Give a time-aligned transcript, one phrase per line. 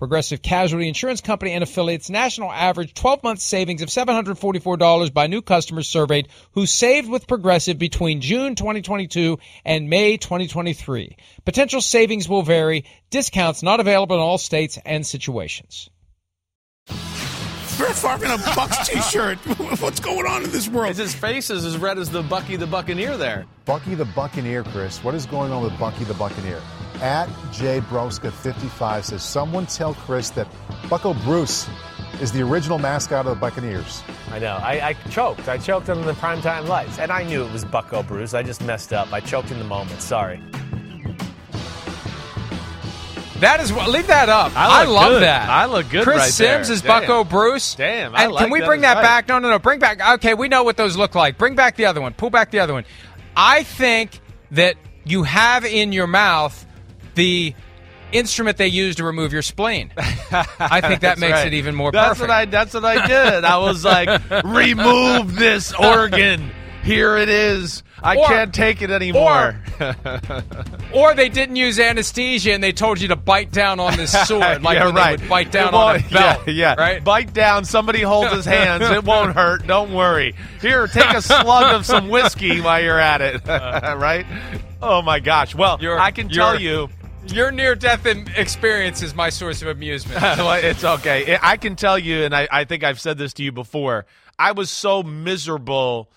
[0.00, 5.42] Progressive Casualty Insurance Company and affiliates national average 12 month savings of $744 by new
[5.42, 11.18] customers surveyed who saved with Progressive between June 2022 and May 2023.
[11.44, 12.86] Potential savings will vary.
[13.10, 15.90] Discounts not available in all states and situations.
[16.86, 19.36] Brett Favre in a Bucks t-shirt.
[19.82, 20.96] What's going on in this world?
[20.96, 23.44] His face is as red as the Bucky the Buccaneer there.
[23.66, 25.04] Bucky the Buccaneer, Chris.
[25.04, 26.62] What is going on with Bucky the Buccaneer?
[27.00, 30.46] At J Broska 55 says someone tell Chris that
[30.90, 31.66] Bucco Bruce
[32.20, 34.02] is the original mascot of the Buccaneers.
[34.30, 34.56] I know.
[34.62, 35.48] I, I choked.
[35.48, 38.34] I choked on the primetime lights, and I knew it was Bucco Bruce.
[38.34, 39.10] I just messed up.
[39.14, 40.02] I choked in the moment.
[40.02, 40.42] Sorry.
[43.38, 43.88] That is what.
[43.88, 44.52] Leave that up.
[44.54, 45.22] I, I, love good.
[45.22, 45.48] that.
[45.48, 46.74] I look good Chris right Sims there.
[46.74, 47.00] is Damn.
[47.00, 47.74] Bucco Bruce.
[47.74, 49.02] Damn, I And like can we that bring that right.
[49.02, 49.28] back?
[49.28, 49.58] No, no, no.
[49.58, 50.06] Bring back.
[50.16, 51.38] Okay, we know what those look like.
[51.38, 52.12] Bring back the other one.
[52.12, 52.84] Pull back the other one.
[53.34, 54.20] I think
[54.50, 56.66] that you have in your mouth
[57.14, 57.54] the
[58.12, 59.92] instrument they use to remove your spleen.
[59.96, 61.46] I think that makes right.
[61.46, 62.28] it even more That's perfect.
[62.28, 62.44] what I.
[62.46, 63.44] That's what I did.
[63.44, 64.08] I was like,
[64.44, 66.50] remove this organ.
[66.82, 67.82] Here it is.
[68.02, 69.60] I Or- can't take it anymore.
[70.92, 74.62] Or they didn't use anesthesia and they told you to bite down on this sword,
[74.62, 75.18] like yeah, right.
[75.18, 76.48] they would bite down on a belt.
[76.48, 76.74] Yeah, yeah.
[76.74, 77.02] right.
[77.04, 77.64] Bite down.
[77.64, 78.82] Somebody hold his hands.
[78.82, 79.66] It won't hurt.
[79.68, 80.34] Don't worry.
[80.60, 83.48] Here, take a slug of some whiskey while you're at it.
[83.48, 83.96] Uh.
[83.98, 84.26] right?
[84.82, 85.54] Oh my gosh.
[85.54, 86.88] Well, You're- I can tell you.
[87.32, 90.20] Your near-death experience is my source of amusement.
[90.22, 91.38] well, it's okay.
[91.40, 94.06] I can tell you, and I, I think I've said this to you before.
[94.36, 96.10] I was so miserable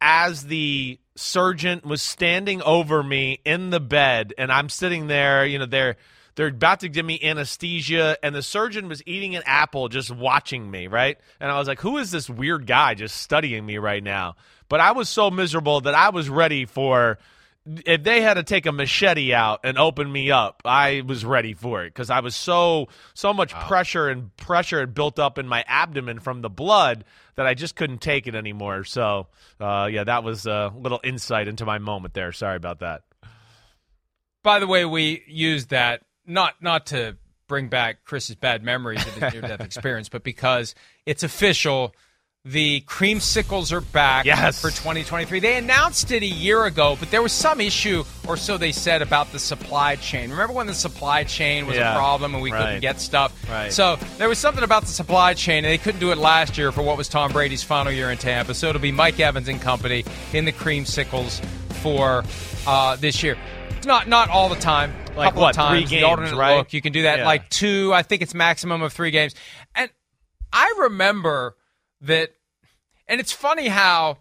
[0.00, 5.44] as the surgeon was standing over me in the bed, and I'm sitting there.
[5.44, 5.96] You know, they're
[6.36, 10.70] they're about to give me anesthesia, and the surgeon was eating an apple, just watching
[10.70, 11.18] me, right?
[11.40, 14.36] And I was like, "Who is this weird guy just studying me right now?"
[14.68, 17.18] But I was so miserable that I was ready for
[17.66, 21.52] if they had to take a machete out and open me up, I was ready
[21.52, 25.46] for it because I was so so much pressure and pressure had built up in
[25.46, 27.04] my abdomen from the blood
[27.36, 28.84] that I just couldn't take it anymore.
[28.84, 29.28] So,
[29.60, 32.32] uh, yeah, that was a little insight into my moment there.
[32.32, 33.02] Sorry about that.
[34.42, 37.16] By the way, we used that not not to
[37.46, 41.94] bring back Chris's bad memories of his near-death experience, but because it's official.
[42.46, 44.58] The creamsicles are back Yes.
[44.62, 45.40] for 2023.
[45.40, 49.02] They announced it a year ago, but there was some issue, or so they said,
[49.02, 50.30] about the supply chain.
[50.30, 51.92] Remember when the supply chain was Yeah.
[51.92, 53.34] a problem and we couldn't get stuff?
[53.46, 53.70] Right.
[53.70, 56.72] So there was something about the supply chain, and they couldn't do it last year
[56.72, 58.54] for what was Tom Brady's final year in Tampa.
[58.54, 61.44] So it'll be Mike Evans and company in the creamsicles
[61.82, 62.24] for
[62.66, 63.36] uh, this year.
[63.76, 64.94] It's not not all the time.
[65.14, 65.72] Like couple what, of times.
[65.80, 66.56] three the games, alternate right?
[66.56, 66.72] look.
[66.72, 67.26] You can do that Yeah.
[67.26, 67.92] like two.
[67.92, 69.34] I think it's maximum of three games.
[69.74, 69.90] And
[70.54, 71.54] I remember
[72.02, 72.30] that,
[73.08, 74.18] and it's funny how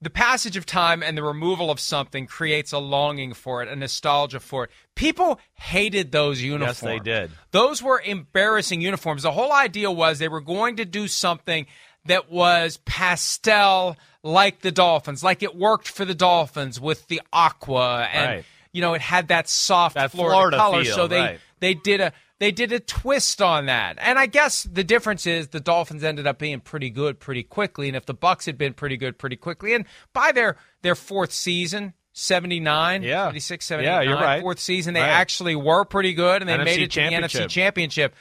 [0.00, 3.74] the passage of time and the removal of something creates a longing for it, a
[3.76, 4.70] nostalgia for it.
[4.94, 6.80] People hated those uniforms.
[6.82, 7.30] Yes, they did.
[7.50, 9.22] Those were embarrassing uniforms.
[9.22, 11.66] The whole idea was they were going to do something
[12.04, 18.08] that was pastel like the Dolphins, like it worked for the Dolphins with the aqua
[18.12, 18.44] and Right.
[18.72, 20.84] you know it had that soft That Florida, Florida color.
[20.84, 21.40] feel, so they right.
[21.60, 23.96] they did a they did a twist on that.
[24.00, 27.88] And I guess the difference is the Dolphins ended up being pretty good pretty quickly.
[27.88, 31.32] And if the Bucks had been pretty good pretty quickly, and by their their fourth
[31.32, 33.24] season, 79, Yeah.
[33.24, 34.40] 76, Yeah, 79, you're right.
[34.42, 35.08] fourth season, they Right.
[35.08, 37.06] actually were pretty good and they NFC made it to the.
[37.16, 38.14] NFC championship.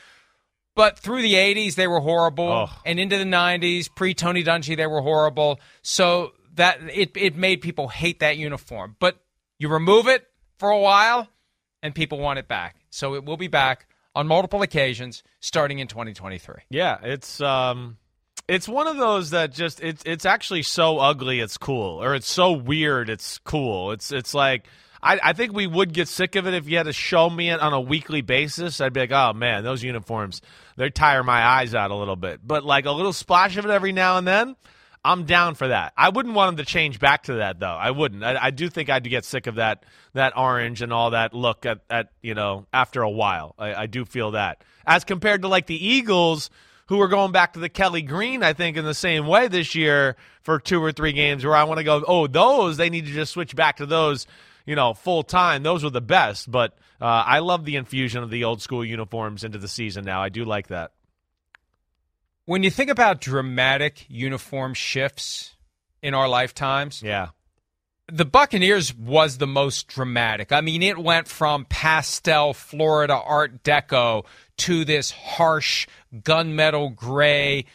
[0.76, 2.50] But through the 80s, they were horrible.
[2.52, 2.70] Oh.
[2.86, 5.60] And into the 90s, pre Tony Dungy, they were horrible.
[5.82, 8.96] So that it it made people hate that uniform.
[9.00, 9.18] But
[9.58, 10.28] you remove it
[10.58, 11.30] for a while,
[11.82, 12.76] and people want it back.
[12.90, 16.56] So it will be back on multiple occasions starting in 2023.
[16.70, 17.98] Yeah, it's um
[18.48, 22.30] it's one of those that just it's it's actually so ugly it's cool or it's
[22.30, 23.92] so weird it's cool.
[23.92, 24.68] It's it's like
[25.06, 27.52] I, I think we would get sick of it if you had to show me
[27.52, 28.82] it on a weekly basis.
[28.82, 30.42] I'd be like, oh man, those uniforms,
[30.78, 32.40] they tire my eyes out a little bit.
[32.44, 34.56] But like a little splash of it every now and then,
[35.06, 35.94] I'm down for that.
[35.96, 37.68] I wouldn't want them to change back to that though.
[37.68, 38.24] I wouldn't.
[38.24, 41.66] I, I do think I'd get sick of that that orange and all that look
[41.66, 43.56] at, at you know after a while.
[43.58, 46.50] I, I do feel that as compared to like the Eagles
[46.88, 49.74] who are going back to the Kelly Green, I think, in the same way this
[49.74, 53.08] year for two or three games where I want to go, oh, those, they need
[53.08, 54.28] to just switch back to those
[54.66, 56.50] you know, full time, those were the best.
[56.50, 60.22] But uh, I love the infusion of the old school uniforms into the season now.
[60.22, 60.92] I do like that.
[62.46, 65.56] When you think about dramatic uniform shifts
[66.02, 67.30] in our lifetimes, yeah.
[68.08, 70.52] The Buccaneers was the most dramatic.
[70.52, 74.28] I mean, it went from pastel Florida Art Deco
[74.58, 77.66] to this harsh gunmetal gray,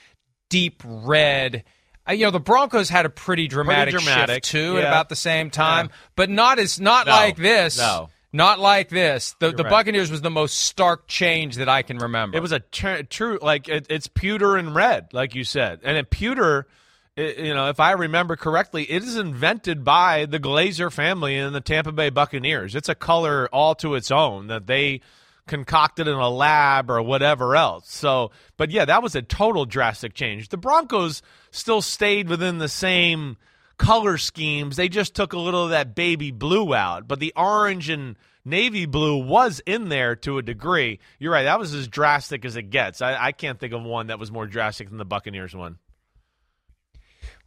[0.49, 1.64] deep red
[2.11, 4.44] uh, you know the Broncos had a pretty dramatic, pretty dramatic.
[4.44, 4.81] shift too yeah.
[4.81, 5.96] at about the same time, yeah.
[6.16, 7.12] but not as not no.
[7.12, 7.78] like this.
[7.78, 8.11] No.
[8.32, 9.35] Not like this.
[9.41, 9.71] The, the right.
[9.71, 12.37] Buccaneers was the most stark change that I can remember.
[12.37, 15.97] It was a tr- true, like it, it's pewter and red, like you said, and
[15.97, 16.69] in pewter,
[17.17, 21.55] it, you know, if I remember correctly, it is invented by the Glazer family and
[21.55, 22.77] the Tampa Bay Buccaneers.
[22.77, 25.00] It's a color all to its own that they
[25.49, 27.91] concocted in a lab or whatever else.
[27.91, 30.50] So, but yeah, that was a total drastic change.
[30.50, 33.37] The Broncos still stayed within the same
[33.81, 34.77] color schemes.
[34.77, 38.85] They just took a little of that baby blue out, but the orange and navy
[38.85, 41.00] blue was in there to a degree.
[41.19, 41.44] You're right.
[41.44, 43.00] That was as drastic as it gets.
[43.00, 45.79] I, I can't think of one that was more drastic than the Buccaneers one.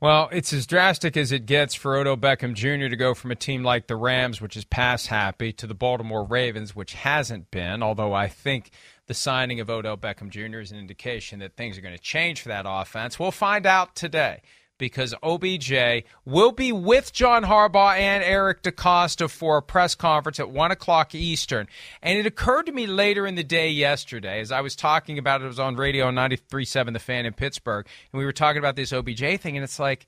[0.02, 2.90] Well, it's as drastic as it gets for Odell Beckham Jr.
[2.90, 6.26] to go from a team like the Rams, which is pass happy, to the Baltimore
[6.26, 8.72] Ravens, which hasn't been, although I think
[9.06, 10.60] the signing of Odell Beckham Jr.
[10.60, 13.18] is an indication that things are going to change for that offense.
[13.20, 14.42] We'll find out today
[14.84, 20.50] because OBJ will be with John Harbaugh and Eric DeCosta for a press conference at
[20.50, 21.70] 1 o'clock Eastern.
[22.02, 25.40] And it occurred to me later in the day yesterday, as I was talking about
[25.40, 28.60] it, it was on radio on 93.7 The Fan in Pittsburgh, and we were talking
[28.60, 30.06] about this OBJ thing, and it's like,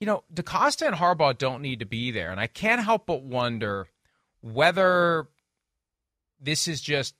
[0.00, 2.30] you know, DeCosta and Harbaugh don't need to be there.
[2.30, 3.88] And I can't help but wonder
[4.40, 5.28] whether
[6.40, 7.14] this is just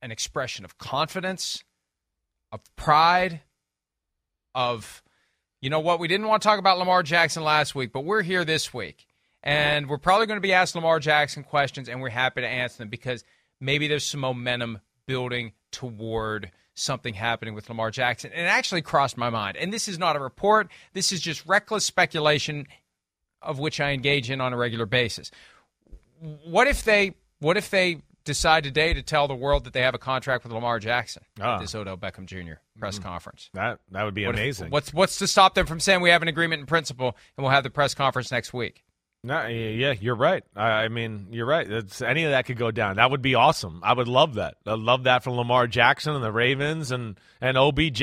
[0.00, 1.64] an expression of confidence,
[2.52, 3.40] of pride,
[4.54, 5.02] of,
[5.60, 8.22] you know what, we didn't want to talk about Lamar Jackson last week, but we're
[8.22, 9.06] here this week.
[9.42, 12.78] And we're probably going to be asked Lamar Jackson questions, and we're happy to answer
[12.78, 13.24] them because
[13.58, 18.30] maybe there's some momentum building toward something happening with Lamar Jackson.
[18.32, 19.56] And it actually crossed my mind.
[19.56, 22.66] And this is not a report, this is just reckless speculation
[23.42, 25.30] of which I engage in on a regular basis.
[26.20, 29.94] What if they what if they decide today to tell the world that they have
[29.94, 31.56] a contract with Lamar Jackson Ah.
[31.56, 32.54] at this Odell Beckham Jr.
[32.78, 33.50] press conference.
[33.54, 34.70] That that would be What if- amazing.
[34.70, 37.52] what's what's to stop them from saying we have an agreement in principle and we'll
[37.52, 38.84] have the press conference next week?
[39.22, 40.42] No, yeah, you're right.
[40.56, 41.70] I, I mean, you're right.
[41.70, 42.96] It's, any of that could go down.
[42.96, 43.80] That would be awesome.
[43.84, 44.54] I would love that.
[44.66, 48.02] I love that from Lamar Jackson and the Ravens and and OBJ.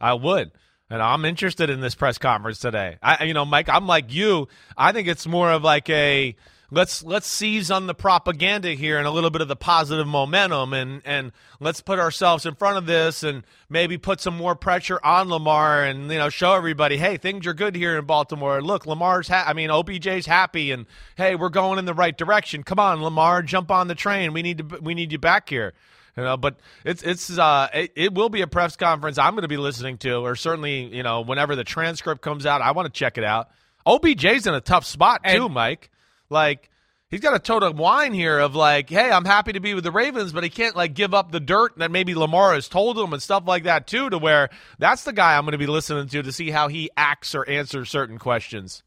[0.00, 0.50] I would.
[0.90, 2.98] And I'm interested in this press conference today.
[3.02, 4.48] I, you know, Mike, I'm like you.
[4.76, 6.34] I think it's more of like a
[6.70, 10.72] let's let's seize on the propaganda here and a little bit of the positive momentum
[10.72, 15.00] and and let's put ourselves in front of this and maybe put some more pressure
[15.04, 18.62] on Lamar and you know show everybody hey things are good here in Baltimore.
[18.62, 22.62] Look Lamar's ha- I mean OBJ's happy and hey we're going in the right direction.
[22.62, 24.32] Come on Lamar jump on the train.
[24.32, 25.72] We need to we need you back here.
[26.16, 29.42] You know but it's it's uh it, it will be a press conference I'm going
[29.42, 32.86] to be listening to or certainly you know whenever the transcript comes out I want
[32.86, 33.48] to check it out.
[33.86, 35.90] OBJ's in a tough spot too And- Mike.
[36.32, 36.69] Like
[37.10, 39.90] he's got a total wine here of like, hey, I'm happy to be with the
[39.90, 43.12] Ravens, but he can't like give up the dirt that maybe Lamar has told him
[43.12, 44.08] and stuff like that too.
[44.10, 46.90] To where that's the guy I'm going to be listening to to see how he
[46.96, 48.82] acts or answers certain questions.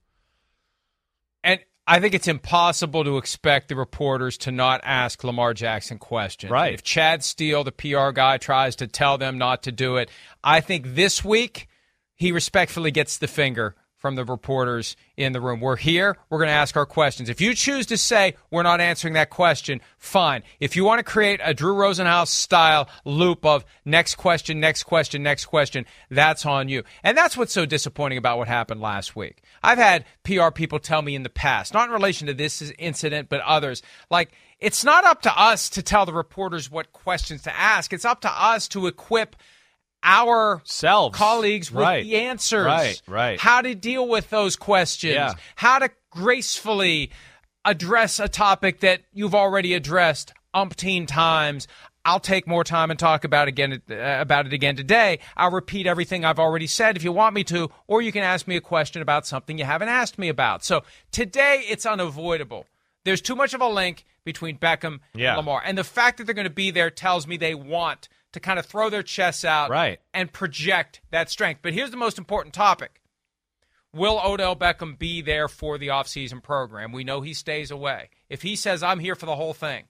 [1.43, 6.51] And I think it's impossible to expect the reporters to not ask Lamar Jackson questions.
[6.51, 6.73] Right.
[6.73, 10.09] If Chad Steele, the PR guy, tries to tell them not to do it,
[10.43, 11.67] I think this week
[12.15, 15.61] he respectfully gets the finger from the reporters in the room.
[15.61, 16.17] We're here.
[16.29, 17.29] We're going to ask our questions.
[17.29, 20.43] If you choose to say we're not answering that question, fine.
[20.59, 25.23] If you want to create a Drew Rosenhaus style loop of next question, next question,
[25.23, 26.83] next question, that's on you.
[27.01, 29.41] And that's what's so disappointing about what happened last week.
[29.63, 33.29] I've had PR people tell me in the past, not in relation to this incident,
[33.29, 33.81] but others,
[34.11, 37.93] like, it's not up to us to tell the reporters what questions to ask.
[37.93, 39.37] It's up to us to equip
[40.03, 41.17] our Selves.
[41.17, 42.03] colleagues with Right.
[42.03, 42.65] the answers.
[42.65, 43.39] Right, right.
[43.39, 45.13] How to deal with those questions.
[45.15, 45.33] Yeah.
[45.55, 47.11] How to gracefully
[47.65, 51.67] address a topic that you've already addressed umpteen times.
[52.05, 55.19] I'll take more time and talk about again uh, about it again today.
[55.37, 58.45] I'll repeat everything I've already said if you want me to, or you can ask
[58.45, 60.65] me a question about something you haven't asked me about.
[60.65, 62.65] So today it's unavoidable.
[63.05, 65.29] There's too much of a link between Beckham Yeah.
[65.29, 68.09] and Lamar, and the fact that they're going to be there tells me they want
[68.33, 69.99] to kind of throw their chests out Right.
[70.13, 71.59] and project that strength.
[71.61, 72.99] But here's the most important topic.
[73.93, 76.91] Will Odell Beckham be there for the offseason program?
[76.91, 78.09] We know he stays away.
[78.27, 79.83] If he says, I'm here for the whole thing,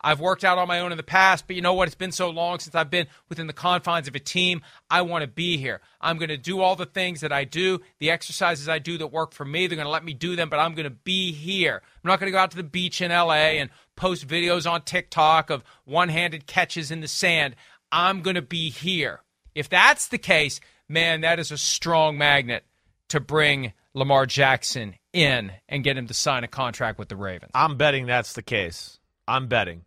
[0.00, 1.88] I've worked out on my own in the past, but you know what?
[1.88, 4.62] It's been so long since I've been within the confines of a team.
[4.88, 5.80] I want to be here.
[6.00, 9.08] I'm going to do all the things that I do, the exercises I do that
[9.08, 9.66] work for me.
[9.66, 11.82] They're going to let me do them, but I'm going to be here.
[12.04, 14.82] I'm not going to go out to the beach in LA and post videos on
[14.82, 17.56] TikTok of one handed catches in the sand.
[17.90, 19.20] I'm going to be here.
[19.54, 22.64] If that's the case, man, that is a strong magnet
[23.08, 27.50] to bring Lamar Jackson in and get him to sign a contract with the Ravens.
[27.54, 28.98] I'm betting that's the case.
[29.26, 29.84] I'm betting.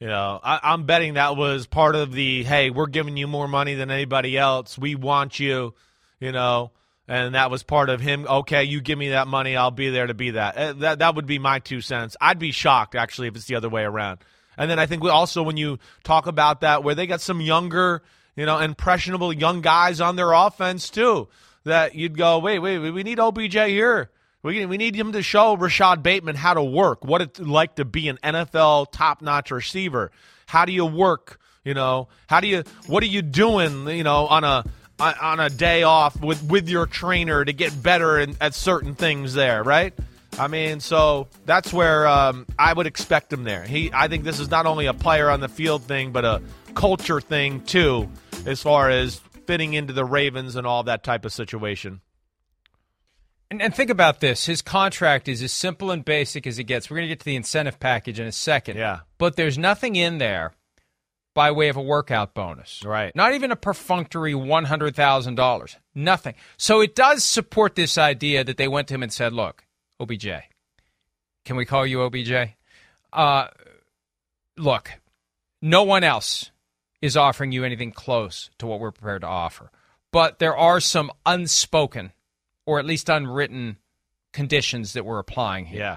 [0.00, 3.48] You know, I, I'm betting that was part of the hey, we're giving you more
[3.48, 4.76] money than anybody else.
[4.76, 5.74] We want you,
[6.20, 6.72] you know,
[7.08, 8.26] and that was part of him.
[8.28, 10.56] Okay, you give me that money, I'll be there to be that.
[10.56, 12.14] Uh, That that would be my two cents.
[12.20, 14.18] I'd be shocked actually if it's the other way around.
[14.56, 17.40] And then I think we also when you talk about that, where they got some
[17.40, 18.02] younger,
[18.34, 21.28] you know, impressionable young guys on their offense too,
[21.64, 24.10] that you'd go, wait, wait, we need OBJ here.
[24.42, 27.84] We, we need him to show Rashod Bateman how to work, what it's like to
[27.84, 30.12] be an NFL top notch receiver.
[30.46, 31.40] How do you work?
[31.64, 34.64] You know, how do you, what are you doing, you know, on a,
[35.00, 39.34] on a day off with, with your trainer to get better in, at certain things
[39.34, 39.92] there, right?
[40.38, 43.64] I mean, so that's where um, I would expect him there.
[43.64, 46.42] He, I think this is not only a player on the field thing, but a
[46.74, 48.08] culture thing too,
[48.44, 49.16] as far as
[49.46, 52.00] fitting into the Ravens and all that type of situation.
[53.50, 54.46] And, and think about this.
[54.46, 56.90] His contract is as simple and basic as it gets.
[56.90, 58.76] We're going to get to the incentive package in a second.
[58.76, 59.00] Yeah.
[59.18, 60.52] But there's nothing in there
[61.32, 62.82] by way of a workout bonus.
[62.84, 63.14] Right.
[63.14, 65.76] Not even a perfunctory $100,000.
[65.94, 66.34] Nothing.
[66.56, 69.65] So it does support this idea that they went to him and said, look,
[70.00, 70.28] OBJ,
[71.44, 72.32] can we call you OBJ?
[73.12, 73.46] Uh,
[74.56, 74.90] look,
[75.62, 76.50] no one else
[77.00, 79.70] is offering you anything close to what we're prepared to offer.
[80.12, 82.12] But there are some unspoken
[82.64, 83.76] or at least unwritten
[84.32, 85.80] conditions that we're applying here.
[85.80, 85.96] Yeah.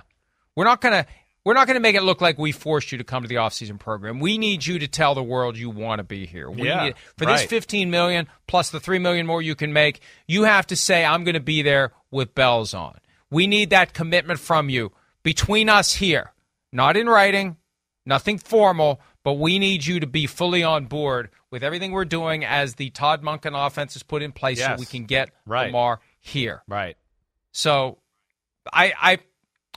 [0.55, 1.09] We're not going to
[1.45, 3.35] we're not going to make it look like we forced you to come to the
[3.35, 4.19] offseason program.
[4.19, 6.51] We need you to tell the world you want to be here.
[6.51, 10.01] We Yeah, need, for this 15 million plus the 3 million more you can make,
[10.27, 12.99] you have to say I'm going to be there with bells on.
[13.31, 14.91] We need that commitment from you
[15.23, 16.33] between us here.
[16.71, 17.57] Not in writing,
[18.05, 22.45] nothing formal, but we need you to be fully on board with everything we're doing
[22.45, 25.67] as the Todd Monken offense is put in place so we can get Right.
[25.67, 26.61] Lamar here.
[26.67, 26.95] Right.
[27.51, 27.97] So
[28.71, 29.17] I I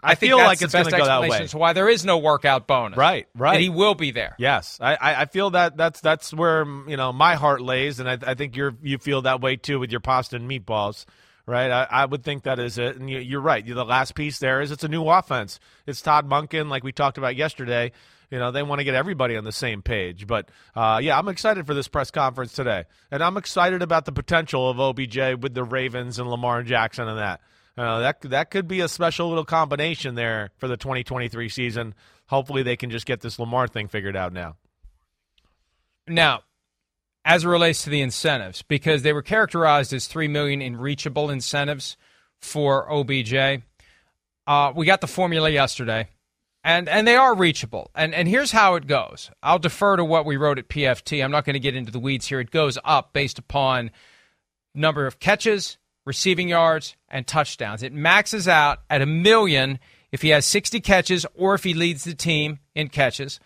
[0.03, 1.49] I think feel that's like the it's best gonna go that explanation way.
[1.49, 2.97] to why there is no workout bonus.
[2.99, 3.55] Right, right.
[3.55, 4.35] And he will be there.
[4.39, 8.09] Yes, I, I I feel that that's that's where you know my heart lays, and
[8.11, 11.05] I, I think you're you feel that way too with your pasta and meatballs,
[11.47, 11.71] right?
[11.71, 13.65] I, I would think that is it, and you, you're right.
[13.65, 15.59] The last piece there is it's a new offense.
[15.87, 17.93] It's Todd Monken, like we talked about yesterday.
[18.31, 21.29] You know they want to get everybody on the same page, but uh, yeah, I'm
[21.29, 25.53] excited for this press conference today, and I'm excited about the potential of OBJ with
[25.53, 27.41] the Ravens and Lamar Jackson and that.
[27.77, 31.95] Uh, that that could be a special little combination there for the 2023 season.
[32.27, 34.57] Hopefully, they can just get this Lamar thing figured out now.
[36.07, 36.43] Now,
[37.25, 41.31] as it relates to the incentives, because they were characterized as three million in reachable
[41.31, 41.97] incentives
[42.41, 43.63] for OBJ,
[44.47, 46.09] uh, we got the formula yesterday,
[46.65, 47.91] and and they are reachable.
[47.95, 49.31] And and here's how it goes.
[49.43, 51.23] I'll defer to what we wrote at PFT.
[51.23, 52.41] I'm not going to get into the weeds here.
[52.41, 53.91] It goes up based upon
[54.75, 57.83] number of catches, receiving yards, and touchdowns.
[57.83, 59.79] It maxes out at a million
[60.11, 63.39] if he has 60 catches or if he leads the team in catches.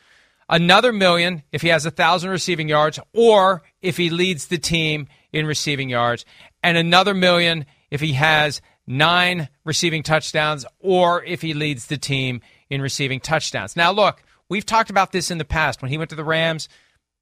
[0.48, 5.08] Another million if he has a thousand receiving yards or if he leads the team
[5.32, 6.24] in receiving yards,
[6.62, 12.40] and another million if he has nine receiving touchdowns or if he leads the team
[12.70, 13.76] in receiving touchdowns.
[13.76, 15.82] Now, look, we've talked about this in the past.
[15.82, 16.68] When he went to the Rams,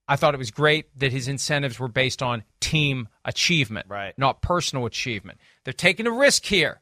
[0.07, 4.13] I thought it was great that his incentives were based on team achievement, Right.
[4.17, 5.39] not personal achievement.
[5.63, 6.81] They're taking a risk here.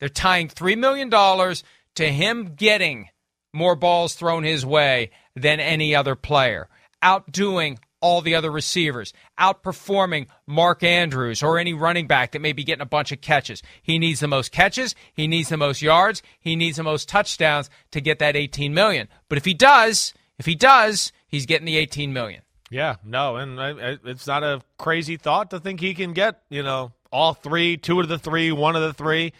[0.00, 3.08] They're tying $3 million to him getting
[3.54, 6.68] more balls thrown his way than any other player,
[7.02, 12.64] outdoing all the other receivers, outperforming Mark Andrews or any running back that may be
[12.64, 13.62] getting a bunch of catches.
[13.82, 17.70] He needs the most catches, he needs the most yards, he needs the most touchdowns
[17.90, 19.08] to get that 18 million.
[19.28, 22.42] But if he does, if he does, he's getting the 18 million.
[22.70, 26.42] Yeah, no, and I, I, it's not a crazy thought to think he can get
[26.50, 29.32] you know all three, two of the three, one of the three.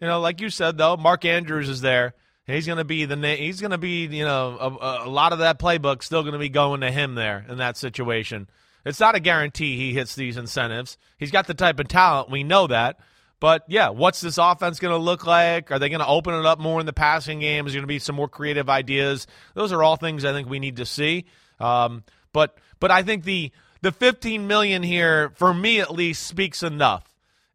[0.00, 2.14] You know, like you said though, Mark Andrews is there.
[2.46, 5.38] He's going to be the he's going to be you know a, a lot of
[5.38, 8.48] that playbook still going to be going to him there in that situation.
[8.84, 10.98] It's not a guarantee he hits these incentives.
[11.18, 12.30] He's got the type of talent.
[12.30, 13.00] We know that.
[13.40, 15.70] But yeah, what's this offense going to look like?
[15.70, 17.66] Are they going to open it up more in the passing game?
[17.66, 19.26] Is there going to be some more creative ideas?
[19.54, 21.24] Those are all things I think we need to see.
[21.60, 26.62] Um, but but I think the the 15 million here for me at least speaks
[26.62, 27.04] enough.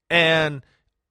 [0.10, 0.64] And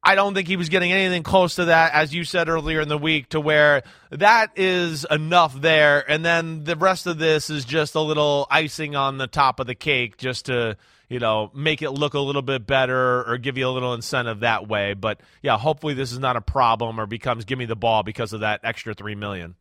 [0.08, 2.88] I don't think he was getting anything close to that, as you said earlier in
[2.88, 6.02] the week, to where that is enough there.
[6.10, 9.66] And then the rest of this is just a little icing on the top of
[9.66, 10.78] the cake just to,
[11.10, 14.40] you know, make it look a little bit better or give you a little incentive
[14.40, 14.94] that way.
[14.94, 18.32] But yeah, hopefully this is not a problem or becomes give me the ball because
[18.32, 19.56] of that extra three million.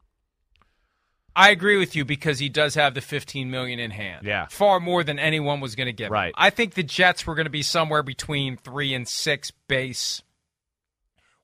[1.35, 4.25] I agree with you because he does have the 15 million in hand.
[4.25, 4.47] Yeah.
[4.49, 6.09] Far more than anyone was going to get.
[6.09, 6.33] Right.
[6.37, 10.23] I think the Jets were going to be somewhere between 3 and 6 base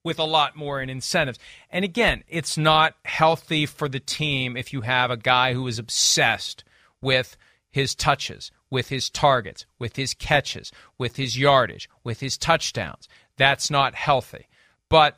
[0.03, 1.39] with a lot more in incentives.
[1.69, 5.79] And again, it's not healthy for the team if you have a guy who is
[5.79, 6.63] obsessed
[7.01, 7.37] with
[7.69, 13.07] his touches, with his targets, with his catches, with his yardage, with his touchdowns.
[13.37, 14.47] That's not healthy.
[14.89, 15.17] But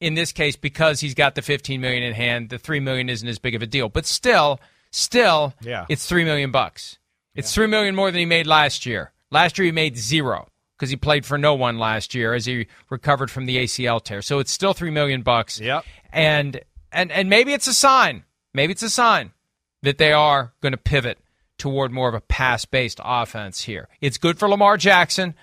[0.00, 3.28] in this case, because he's got the 15 million in hand, the 3 million isn't
[3.28, 3.88] as big of a deal.
[3.88, 4.60] But still,
[4.90, 5.86] still, yeah.
[5.88, 6.98] it's 3 million bucks.
[7.34, 7.62] It's yeah.
[7.62, 9.12] 3 million more than he made last year.
[9.30, 10.48] Last year he made zero
[10.82, 14.20] because he played for no one last year as he recovered from the ACL tear.
[14.20, 15.60] So it's still 3 million bucks.
[15.60, 15.84] Yep.
[16.12, 16.60] And
[16.90, 18.24] and and maybe it's a sign.
[18.52, 19.30] Maybe it's a sign
[19.82, 21.18] that they are going to pivot
[21.56, 23.88] toward more of a pass-based offense here.
[24.00, 25.36] It's good for Lamar Jackson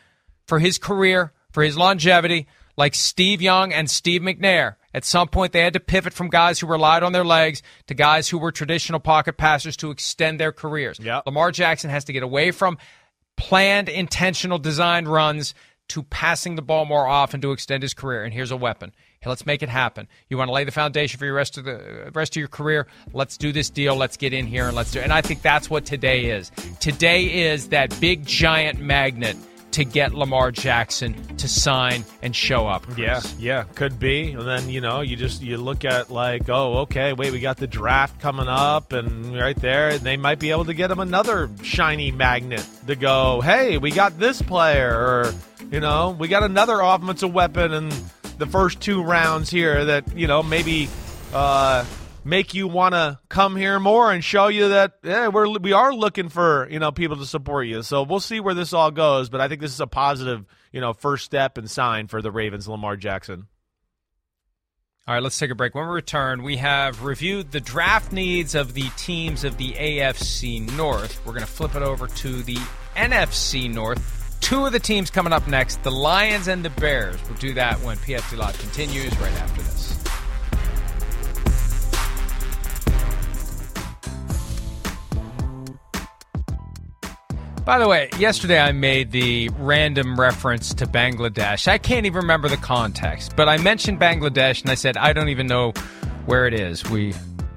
[0.46, 4.75] for his career, for his longevity like Steve Young and Steve McNair.
[4.93, 7.93] At some point, they had to pivot from guys who relied on their legs to
[7.93, 11.00] guys who were traditional pocket passers to extend their careers.
[11.00, 11.27] Yep.
[11.27, 12.77] Lamar Jackson has to get away from
[13.39, 15.55] planned, intentional, designed runs
[15.88, 18.24] to passing the ball more often to extend his career.
[18.24, 18.91] And here's a weapon.
[19.22, 20.08] Hey, let's make it happen.
[20.29, 22.86] You want to lay the foundation for your rest of the rest of your career?
[23.12, 23.96] Let's do this deal.
[23.96, 25.00] Let's get in here and let's do.
[25.00, 25.03] It.
[25.03, 26.52] And I think that's what today is.
[26.80, 29.36] Today is that big giant magnet
[29.71, 32.84] to get Lamar Jackson to sign and show up.
[32.84, 32.97] Chris.
[32.97, 34.32] Yeah, yeah, could be.
[34.32, 37.58] And then you know, you just you look at like, oh, okay, wait, we got
[37.58, 41.49] the draft coming up, and right there, they might be able to get him another
[41.63, 43.41] shiny magnet to go.
[43.41, 45.34] Hey, we got this player, or
[45.71, 47.89] you know, we got another offensive weapon in
[48.38, 50.89] the first two rounds here that you know maybe.
[51.34, 51.86] Uh,
[52.23, 55.93] make you want to come here more and show you that yeah, we're we are
[55.93, 57.82] looking for you know people to support you.
[57.82, 60.82] So we'll see where this all goes, but I think this is a positive you
[60.82, 63.47] know first step and sign for the Ravens, Lamar Jackson.
[65.08, 65.73] All right, let's take a break.
[65.73, 70.71] When we return, we have reviewed the draft needs of the teams of the AFC
[70.77, 71.25] North.
[71.25, 72.58] We're going to flip it over to the
[72.95, 74.38] NFC North.
[74.39, 77.17] Two of the teams coming up next the Lions and the Bears.
[77.27, 79.98] We'll do that when PFT Live continues right after this.
[87.69, 91.67] By the way, yesterday I made the random reference to Bangladesh.
[91.67, 95.29] I can't even remember the context, but I mentioned Bangladesh and I said, I don't
[95.29, 95.73] even know
[96.25, 96.84] where it is.
[96.89, 97.13] We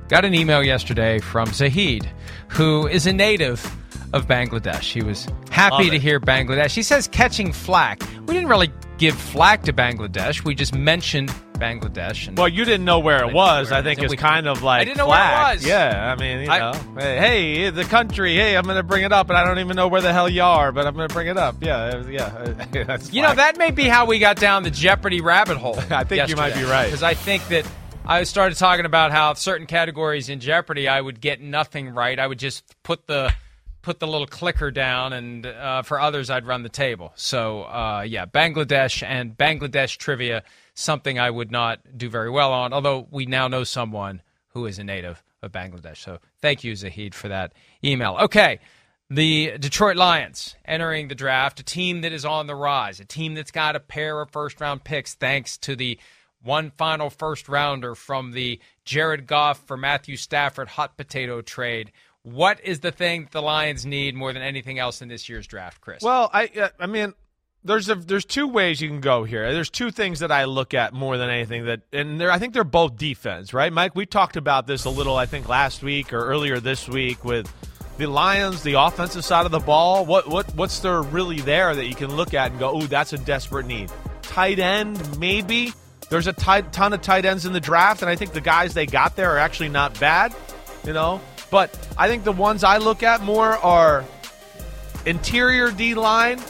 [0.08, 2.06] got an email yesterday from Zahid,
[2.48, 3.64] who is a native
[4.12, 4.92] of Bangladesh.
[4.92, 6.74] He was happy to hear Bangladesh.
[6.74, 8.02] He says catching flack.
[8.26, 10.44] We didn't really give flack to Bangladesh.
[10.44, 12.28] We just mentioned Bangladesh.
[12.28, 13.70] And well, you didn't know where it was.
[13.70, 15.64] Where I think it's kind of like I didn't know where it was.
[15.64, 18.34] Yeah, I mean, you I, know, hey, the country.
[18.34, 20.28] Hey, I'm going to bring it up, and I don't even know where the hell
[20.28, 21.56] you are, but I'm going to bring it up.
[21.60, 22.98] Yeah, yeah.
[23.12, 25.78] you know, that may be how we got down the Jeopardy rabbit hole.
[25.90, 27.66] I think you might be right because I think that.
[28.04, 32.18] I started talking about how certain categories in Jeopardy I would get nothing right.
[32.18, 33.32] I would just put the
[33.82, 37.12] put the little clicker down, and uh, for others, I'd run the table.
[37.14, 40.42] So, uh, yeah, Bangladesh and Bangladesh trivia
[40.74, 44.78] something I would not do very well on, although we now know someone who is
[44.78, 45.98] a native of Bangladesh.
[45.98, 47.52] So thank you, Zahid, for that
[47.84, 48.16] email.
[48.20, 48.60] Okay.
[49.10, 53.34] The Detroit Lions entering the draft, a team that is on the rise, a team
[53.34, 55.98] that's got a pair of first round picks thanks to the
[56.42, 61.92] one final first rounder from the Jared Goff for Matthew Stafford hot potato trade.
[62.22, 65.80] What is the thing the Lions need more than anything else in this year's draft,
[65.80, 66.02] Chris?
[66.02, 67.14] Well, I uh, I mean,
[67.64, 69.52] there's a there's two ways you can go here.
[69.52, 72.64] There's two things that I look at more than anything that, and I think they're
[72.64, 73.94] both defense, right, Mike?
[73.94, 77.52] We talked about this a little, I think, last week or earlier this week with
[77.98, 80.04] the Lions, the offensive side of the ball.
[80.04, 83.12] What what what's there really there that you can look at and go, oh, that's
[83.12, 83.90] a desperate need.
[84.22, 85.72] Tight end, maybe.
[86.08, 88.74] There's a tight, ton of tight ends in the draft, and I think the guys
[88.74, 90.34] they got there are actually not bad,
[90.84, 91.20] you know.
[91.50, 94.04] But I think the ones I look at more are
[95.06, 96.40] interior D line,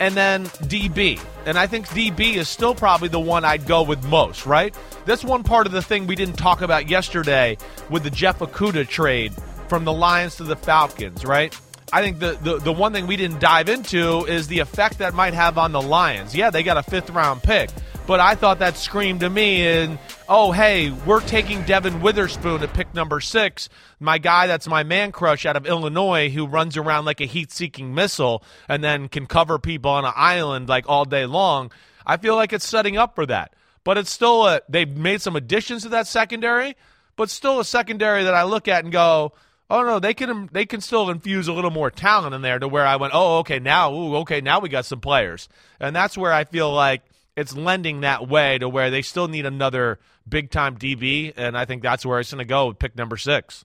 [0.00, 1.20] and then DB.
[1.46, 4.74] And I think DB is still probably the one I'd go with most, right?
[5.04, 7.58] That's one part of the thing we didn't talk about yesterday
[7.90, 9.32] with the Jeff Okudah trade
[9.68, 11.56] from the Lions to the Falcons, right?
[11.92, 15.12] I think the, the, the one thing we didn't dive into is the effect that
[15.12, 16.34] might have on the Lions.
[16.34, 17.68] Yeah, they got a fifth round pick,
[18.06, 22.72] but I thought that screamed to me in, oh, hey, we're taking Devon Witherspoon at
[22.72, 23.68] pick number six,
[24.00, 27.52] my guy that's my man crush out of Illinois who runs around like a heat
[27.52, 31.70] seeking missile and then can cover people on an island like all day long.
[32.06, 33.52] I feel like it's setting up for that.
[33.84, 36.76] But it's still a, they've made some additions to that secondary,
[37.16, 39.32] but still a secondary that I look at and go,
[39.72, 42.68] oh no, they can they can still infuse a little more talent in there to
[42.68, 45.48] where I went, oh okay, now ooh, okay, now we got some players,
[45.80, 47.02] and that's where I feel like
[47.36, 51.64] it's lending that way to where they still need another big time DB, and I
[51.64, 53.64] think that's where it's going to go with pick number six.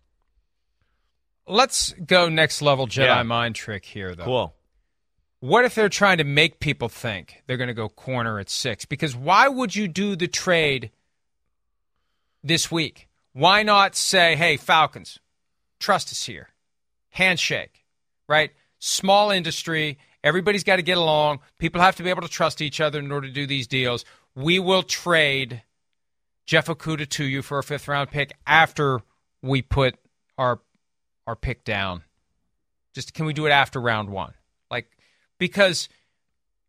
[1.46, 3.24] Let's go next level Jedi Yeah.
[3.24, 4.24] mind trick here, though.
[4.26, 4.54] Cool.
[5.40, 8.86] What if they're trying to make people think they're going to go corner at six?
[8.86, 10.92] Because why would you do the trade
[12.44, 13.08] this week?
[13.34, 15.20] Why not say, hey, Falcons,
[15.80, 16.50] trust us here?
[17.10, 17.86] Handshake,
[18.28, 18.52] right?
[18.80, 19.98] Small industry.
[20.24, 21.40] Everybody's got to get along.
[21.58, 24.06] People have to be able to trust each other in order to do these deals.
[24.36, 25.64] We will trade
[26.46, 29.02] Jeff Okudah to you for a fifth round pick after
[29.42, 29.96] we put
[30.38, 30.60] our
[31.26, 32.04] our pick down.
[32.94, 34.34] Just can we do it after round one?
[34.72, 34.90] Like
[35.38, 35.90] because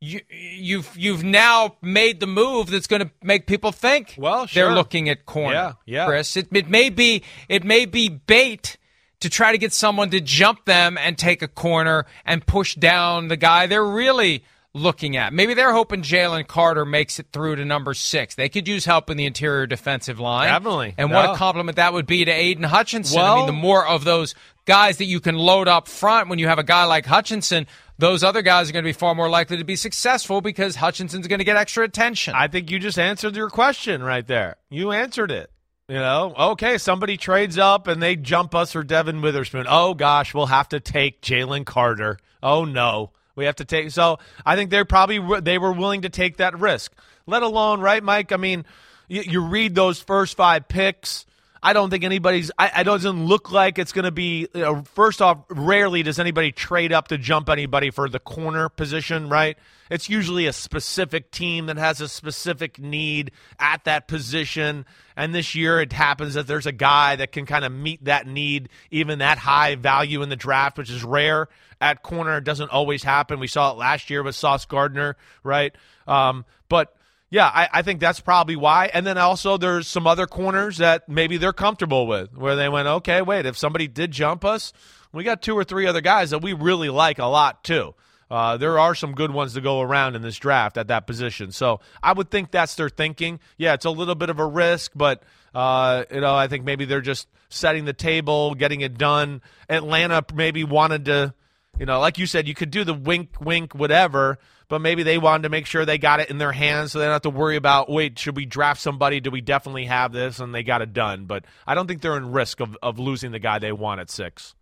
[0.01, 4.75] you you've you've now made the move that's going to make people think Well, they're
[4.75, 5.55] looking at corner.
[5.55, 6.07] Yeah, yeah.
[6.07, 8.77] Chris, it, it may be it may be bait
[9.21, 13.29] to try to get someone to jump them and take a corner and push down
[13.29, 15.33] the guy they're really looking at.
[15.33, 18.35] Maybe they're hoping Jalen Carter makes it through to number six.
[18.35, 20.49] They could use help in the interior defensive line.
[20.49, 20.95] Definitely.
[20.97, 23.19] And what a compliment that would be to Aidan Hutchinson.
[23.19, 24.35] I mean, the more of those
[24.67, 27.67] guys that you can load up front when you have a guy like Hutchinson,
[27.99, 31.27] those other guys are going to be far more likely to be successful because Hutchinson's
[31.27, 32.35] going to get extra attention.
[32.37, 34.57] I think you just answered your question right there.
[34.71, 35.51] You answered it.
[35.88, 39.64] You know, okay, somebody trades up and they jump us for Devon Witherspoon.
[39.66, 42.18] Oh gosh, we'll have to take Jalen Carter.
[42.42, 43.90] Oh no, we have to take.
[43.90, 46.92] So I think they're probably they were willing to take that risk.
[47.27, 48.33] Let alone, right, Mike?
[48.33, 48.66] I mean,
[49.09, 51.24] you, you read those first five picks.
[51.62, 52.51] I don't think anybody's.
[52.59, 54.49] I, I doesn't look like it's going to be.
[54.55, 58.68] You know, first off, rarely does anybody trade up to jump anybody for the corner
[58.68, 59.57] position, right?
[59.90, 64.87] It's usually a specific team that has a specific need at that position.
[65.16, 68.27] And this year, it happens that there's a guy that can kind of meet that
[68.27, 71.49] need, even that high value in the draft, which is rare
[71.81, 72.37] at corner.
[72.37, 73.40] It doesn't always happen.
[73.40, 75.75] We saw it last year with Sauce Gardner, right?
[76.07, 76.94] Um, but
[77.31, 78.91] yeah, I, I think that's probably why.
[78.93, 82.88] And then also there's some other corners that maybe they're comfortable with, where they went,
[82.88, 84.73] okay, wait, if somebody did jump us,
[85.12, 87.95] we got two or three other guys that we really like a lot too.
[88.31, 91.51] Uh, there are some good ones to go around in this draft at that position.
[91.51, 93.41] So I would think that's their thinking.
[93.57, 95.23] Yeah, it's a little bit of a risk, but
[95.55, 99.41] uh, you know, I think maybe they're just setting the table, getting it done.
[99.69, 101.35] Atlanta maybe wanted to
[101.79, 104.38] you know, like you said, you could do the wink, wink, whatever,
[104.69, 107.07] but maybe they wanted to make sure they got it in their hands so they
[107.07, 109.21] don't have to worry about, wait, should we draft somebody?
[109.21, 110.39] Do we definitely have this?
[110.41, 111.25] And they got it done.
[111.25, 114.11] But I don't think they're in risk of, of losing the guy they want at
[114.11, 114.55] six.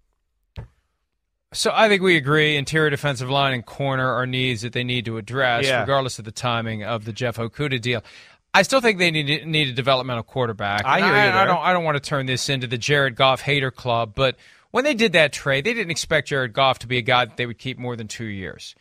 [1.53, 2.57] So I think we agree.
[2.57, 5.81] Interior defensive line and corner are needs that they need to address, Yeah.
[5.81, 8.03] regardless of the timing of the Jeff Okudah deal.
[8.53, 10.85] I still think they need need a developmental quarterback.
[10.85, 11.47] I hear you I, there.
[11.47, 11.61] don't.
[11.63, 14.37] I don't want to turn this into the Jared Goff hater club, but
[14.71, 17.37] when they did that trade, they didn't expect Jared Goff to be a guy that
[17.37, 18.75] they would keep more than two years.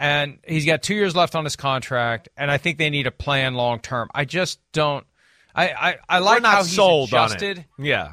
[0.00, 3.10] And he's got two years left on his contract, and I think they need a
[3.10, 4.08] plan long term.
[4.14, 5.06] I just don't.
[5.54, 7.86] I I, I like We're not how he's sold adjusted on it.
[7.86, 8.12] Yeah.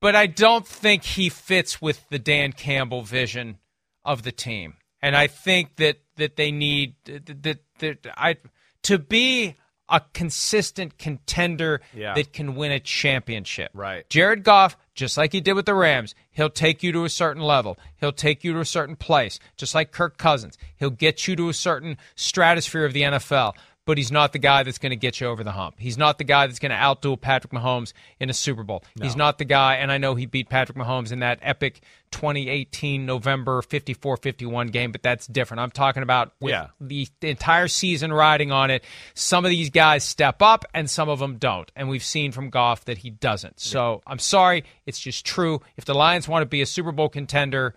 [0.00, 3.56] but I don't think he fits with the Dan Campbell vision
[4.04, 4.74] of the team.
[5.00, 8.36] And I think that that they need that that, that I
[8.82, 9.56] to be
[9.88, 12.12] a consistent contender Yeah.
[12.14, 13.70] that can win a championship.
[13.74, 14.08] Right.
[14.10, 17.42] Jared Goff, just like he did with the Rams, he'll take you to a certain
[17.42, 17.78] level.
[17.96, 20.58] He'll take you to a certain place, just like Kirk Cousins.
[20.76, 23.54] He'll get you to a certain stratosphere of the NFL.
[23.90, 25.74] But he's not the guy that's going to get you over the hump.
[25.78, 28.84] He's not the guy that's going to outdo Patrick Mahomes in a Super Bowl.
[29.02, 31.80] He's not the guy, and I know he beat Patrick Mahomes in that epic
[32.12, 35.60] 2018 November 54 51 game, but that's different.
[35.60, 36.68] I'm talking about with Yeah.
[36.80, 38.84] the, the entire season riding on it.
[39.14, 41.70] Some of these guys step up and some of them don't.
[41.74, 43.58] And we've seen from Goff that he doesn't.
[43.60, 44.64] So I'm sorry.
[44.86, 45.60] It's just true.
[45.76, 47.74] If the Lions want to be a Super Bowl contender,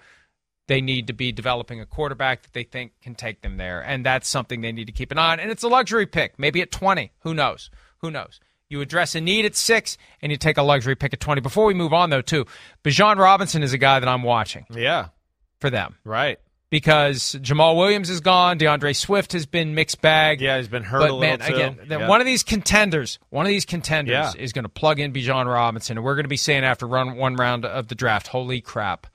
[0.67, 3.82] they need to be developing a quarterback that they think can take them there.
[3.82, 5.39] And that's something they need to keep an eye on.
[5.39, 7.12] And it's a luxury pick, maybe at 20.
[7.23, 7.69] Who knows?
[7.99, 8.39] Who knows?
[8.69, 11.41] You address a need at six and you take a luxury pick at 20.
[11.41, 12.45] Before we move on, though, too,
[12.84, 15.08] Bijan Robinson is a guy that I'm watching Yeah.
[15.60, 16.39] for them Right.
[16.71, 18.58] because Jamaal Williams is gone.
[18.58, 20.41] D'Andre Swift has been mixed bag.
[20.41, 21.54] Yeah, he's been hurt But a little man, too.
[21.54, 22.08] again, the- Yeah.
[22.08, 24.32] one of these contenders, one of these contenders Yeah.
[24.41, 27.15] is going to plug in Bijan Robinson, and we're going to be saying after run
[27.15, 29.06] one round of the draft, holy crap,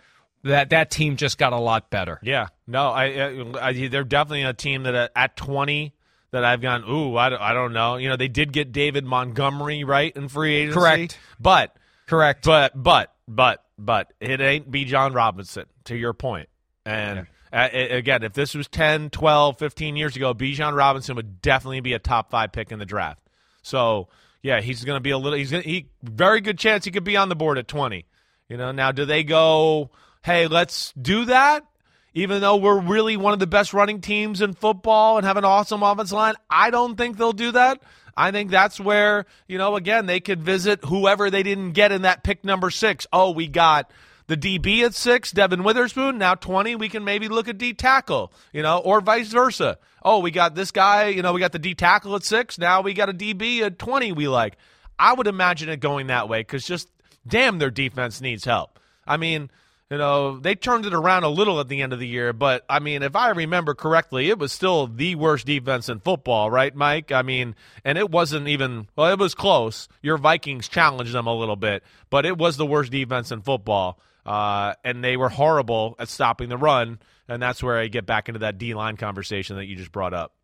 [0.44, 2.18] that that team just got a lot better.
[2.22, 5.94] Yeah, no, I, I, I they're definitely a team that at, twenty
[6.30, 6.84] that I've gone.
[6.88, 7.96] Ooh, I don't, I don't know.
[7.96, 11.18] You know, they did get David Montgomery right in free agency, Correct.
[11.40, 12.44] But Correct.
[12.44, 15.66] but but but but it ain't Bijan Robinson.
[15.84, 16.48] To your point.
[16.84, 17.26] and.
[17.50, 21.94] Uh, again, if this was 10, 12, 15 years ago, Bijan Robinson would definitely be
[21.94, 23.20] a top five pick in the draft.
[23.62, 24.08] So,
[24.42, 25.38] yeah, he's going to be a little.
[25.38, 28.04] He's gonna, he very good chance he could be on the board at twenty.
[28.50, 29.90] You know, now do they go?
[30.28, 31.64] Hey, let's do that.
[32.12, 35.46] Even though we're really one of the best running teams in football and have an
[35.46, 37.80] awesome offensive line, I don't think they'll do that.
[38.14, 42.02] I think that's where you know again they could visit whoever they didn't get in
[42.02, 43.06] that pick number six.
[43.10, 43.90] Oh, we got
[44.26, 46.18] the DB at six, Devon Witherspoon.
[46.18, 49.78] Now twenty, we can maybe look at D tackle, you know, or vice versa.
[50.02, 52.58] Oh, we got this guy, you know, we got the D tackle at six.
[52.58, 54.12] Now we got a DB at twenty.
[54.12, 54.58] We like.
[54.98, 56.90] I would imagine it going that way because just
[57.26, 58.78] damn, their defense needs help.
[59.06, 59.48] I mean,
[59.90, 62.64] you know, they turned it around a little at the end of the year, but
[62.68, 66.74] I mean, if I remember correctly, it was still the worst defense in football, right,
[66.74, 67.10] Mike?
[67.10, 69.88] I mean, and it wasn't even, well, it was close.
[70.02, 73.98] Your Vikings challenged them a little bit, but it was the worst defense in football.
[74.26, 76.98] Uh, and they were horrible at stopping the run,
[77.28, 80.12] and that's where I get back into that D line conversation that you just brought
[80.12, 80.34] up.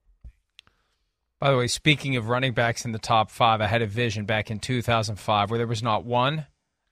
[1.38, 4.24] By the way, speaking of running backs in the top five, I had a vision
[4.24, 6.46] back in 2005 where there was not one,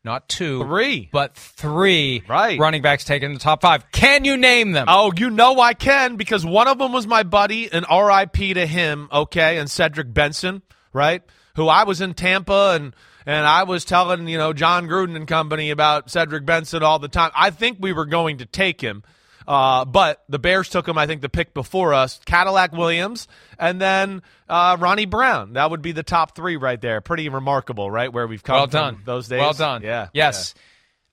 [0.04, 1.08] not two, Three.
[1.12, 2.58] but three Right.
[2.58, 3.90] running backs taken in the top five.
[3.92, 4.86] Can you name them?
[4.88, 8.54] Oh, you know I can because one of them was my buddy, and R.I.P.
[8.54, 10.62] to him, okay, and Cedric Benson,
[10.92, 11.22] right?
[11.56, 15.28] Who I was in Tampa and and I was telling you know Jon Gruden and
[15.28, 17.30] company about Cedric Benson all the time.
[17.36, 19.04] I think we were going to take him,
[19.46, 20.98] uh, but the Bears took him.
[20.98, 23.28] I think the pick before us, Cadillac Williams,
[23.58, 25.54] and then uh, Ronnie Brown.
[25.54, 27.00] That would be the top three right there.
[27.00, 28.12] Pretty remarkable, right?
[28.12, 28.98] Where we've come well done.
[29.04, 29.40] those days.
[29.40, 29.82] Well done.
[29.82, 30.08] Yeah.
[30.12, 30.54] Yes.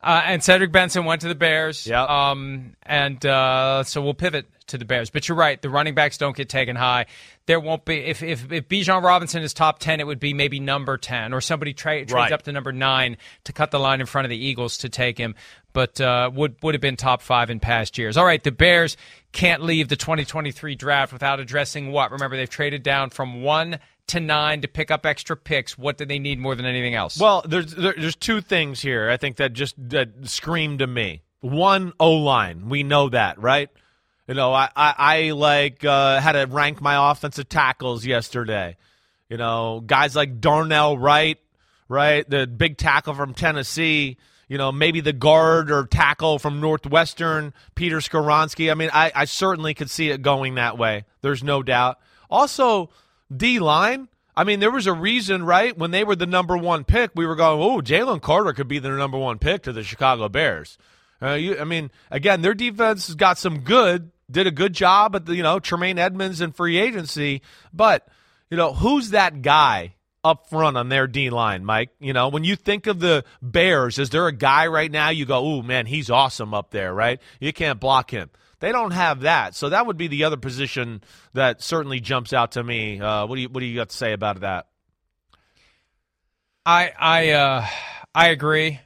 [0.02, 1.86] Uh, and Cedric Benson went to the Bears.
[1.86, 2.04] Yeah.
[2.04, 5.10] Um, and uh, so we'll pivot to the Bears.
[5.10, 5.62] But you're right.
[5.62, 7.08] The running backs don't get taken high.
[7.50, 10.60] There won't be if if, if Bijan Robinson is top ten, it would be maybe
[10.60, 12.32] number ten, or somebody tra- trades Right.
[12.32, 15.18] up to number nine to cut the line in front of the Eagles to take
[15.18, 15.34] him.
[15.74, 18.18] But uh, would would have been top five in past years.
[18.18, 18.98] All right, the Bears
[19.32, 22.12] can't leave the 2023 draft without addressing what.
[22.12, 25.76] Remember, they've traded down from one to nine to pick up extra picks.
[25.76, 27.20] What do they need more than anything else?
[27.20, 31.24] Well, there's there, there's two things here I think that just that scream to me.
[31.40, 32.70] One, O line.
[32.70, 33.70] We know that, right?
[34.30, 38.78] You know, I I, I like uh, had to rank my offensive tackles yesterday.
[39.28, 41.40] You know, guys like Darnell Wright,
[41.88, 44.18] right, the big tackle from Tennessee.
[44.48, 48.70] You know, maybe the guard or tackle from Northwestern, Peter Skoronski.
[48.70, 51.06] I mean, I, I certainly could see it going that way.
[51.22, 51.98] There's no doubt.
[52.30, 52.92] Also,
[53.36, 54.10] D line.
[54.36, 55.76] I mean, there was a reason, right?
[55.76, 58.78] When they were the number one pick, we were going, "Oh, Jalen Carter could be
[58.78, 60.78] the number one pick to the Chicago Bears."
[61.22, 65.16] Uh, you, I mean, again, their defense has got some good, did a good job
[65.16, 67.42] at the, you know Tremaine Edmunds and free agency,
[67.74, 68.08] but
[68.50, 71.90] you know who's that guy up front on their D line, Mike?
[72.00, 75.26] You know, when you think of the Bears, is there a guy right now you
[75.26, 77.20] go, "Oh man, he's awesome up there," right?
[77.40, 78.30] You can't block him.
[78.60, 81.02] They don't have that, so that would be the other position
[81.34, 83.00] that certainly jumps out to me.
[83.00, 84.68] Uh, what do you what do you got to say about that?
[86.66, 87.66] I I uh,
[88.14, 88.80] I agree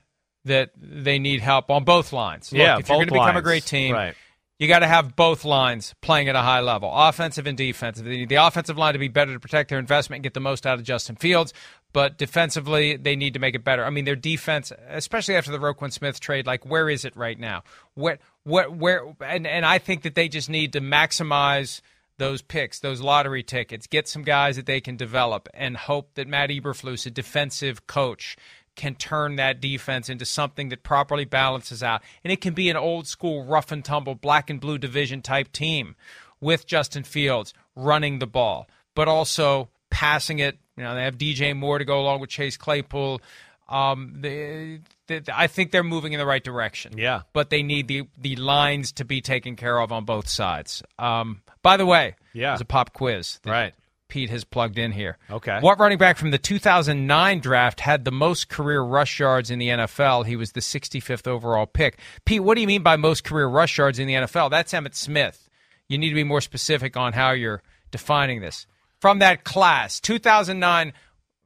[0.46, 2.52] that they need help on both lines.
[2.52, 4.16] Look, Yeah, if you're going to become a great team, Right.
[4.64, 8.06] You got to have both lines playing at a high level, offensive and defensive.
[8.06, 10.40] They need the offensive line to be better to protect their investment and get the
[10.40, 11.54] most out of Justin Fields,
[11.92, 13.86] but defensively they need to make it better.
[13.86, 17.40] I mean, their defense, especially after the Roquan Smith trade, like where is it right
[17.40, 17.64] now?
[17.94, 21.82] Where where where and and I think that they just need to maximize
[22.18, 26.28] those picks, those lottery tickets, get some guys that they can develop, and hope that
[26.28, 28.38] Matt Eberflus, a defensive coach,
[28.76, 32.02] can turn that defense into something that properly balances out.
[32.24, 35.52] And it can be an old school, rough and tumble, black and blue division type
[35.52, 35.96] team
[36.42, 40.58] with Justin Fields running the ball, but also passing it.
[40.76, 43.22] You know, they have DJ Moore to go along with Chase Claypool.
[43.70, 46.98] Um, they, they, I think they're moving in the right direction.
[46.98, 47.22] Yeah.
[47.32, 50.84] But they need the, the lines to be taken care of on both sides.
[51.00, 52.50] Um, by the way, Yeah.
[52.50, 53.40] there's a pop quiz.
[53.44, 53.74] that Right.
[54.14, 55.18] Pete has plugged in here.
[55.32, 55.58] Okay.
[55.60, 59.70] What running back from the 2009 draft had the most career rush yards in the
[59.70, 60.28] NFL?
[60.28, 61.98] He was the 65th overall pick.
[62.24, 64.52] Pete, what do you mean by most career rush yards in the NFL?
[64.52, 65.50] That's Emmitt Smith.
[65.90, 68.68] You need to be more specific on how you're defining this.
[69.02, 70.94] From that class, 2009.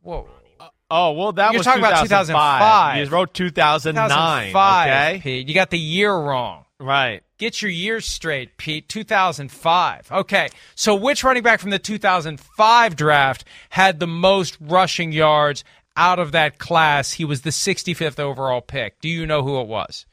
[0.02, 0.28] Whoa.
[0.60, 2.36] Uh, oh well, that You're was talking about 2005.
[2.36, 2.98] 2005.
[2.98, 4.10] You wrote 2009.
[4.10, 5.20] 2005, Okay.
[5.24, 5.48] Pete.
[5.48, 6.66] You got the year wrong.
[6.82, 7.24] Right.
[7.38, 8.90] Get your years straight, Pete.
[8.90, 10.12] 2005.
[10.12, 10.50] Okay.
[10.76, 15.64] So which running back from the 2005 draft had the most rushing yards
[15.96, 17.14] out of that class?
[17.14, 19.00] He was the 65th overall pick.
[19.02, 20.06] Do you know who it was?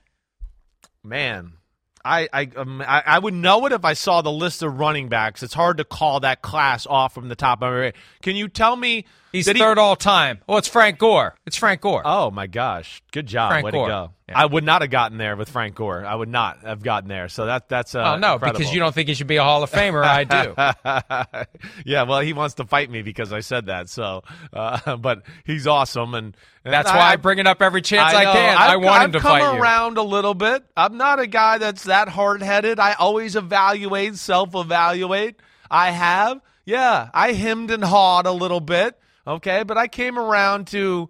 [1.02, 1.54] Man,
[2.04, 5.08] I I, um, I I would know it if I saw the list of running
[5.08, 5.42] backs.
[5.42, 7.94] It's hard to call that class off from the top of my head.
[8.22, 9.06] Can you tell me?
[9.34, 10.38] He's did he- third all time.
[10.48, 11.34] Oh, it's Frank Gore.
[11.44, 12.02] It's Frank Gore.
[12.04, 13.02] Oh my gosh!
[13.10, 13.50] Good job.
[13.50, 13.88] Frank Way Gore.
[13.88, 14.10] to go.
[14.28, 14.38] Yeah.
[14.38, 16.04] I would not have gotten there with Frank Gore.
[16.06, 17.28] I would not have gotten there.
[17.28, 18.58] So that that's uh, oh no, incredible.
[18.60, 20.04] because you don't think he should be a Hall of Famer.
[20.04, 21.74] I do.
[21.84, 23.88] yeah, well, he wants to fight me because I said that.
[23.88, 28.14] So, uh, but he's awesome, and, and That's why I bring it up every chance
[28.14, 28.32] I, know.
[28.32, 28.56] can.
[28.56, 29.60] I've, I want I've him to come fight you.
[29.60, 30.64] around a little bit.
[30.76, 32.78] I'm not a guy that's that hard headed.
[32.78, 35.36] I always evaluate, self evaluate.
[35.70, 38.96] I have, yeah, I hemmed and hawed a little bit.
[39.26, 41.08] Okay, but I came around to,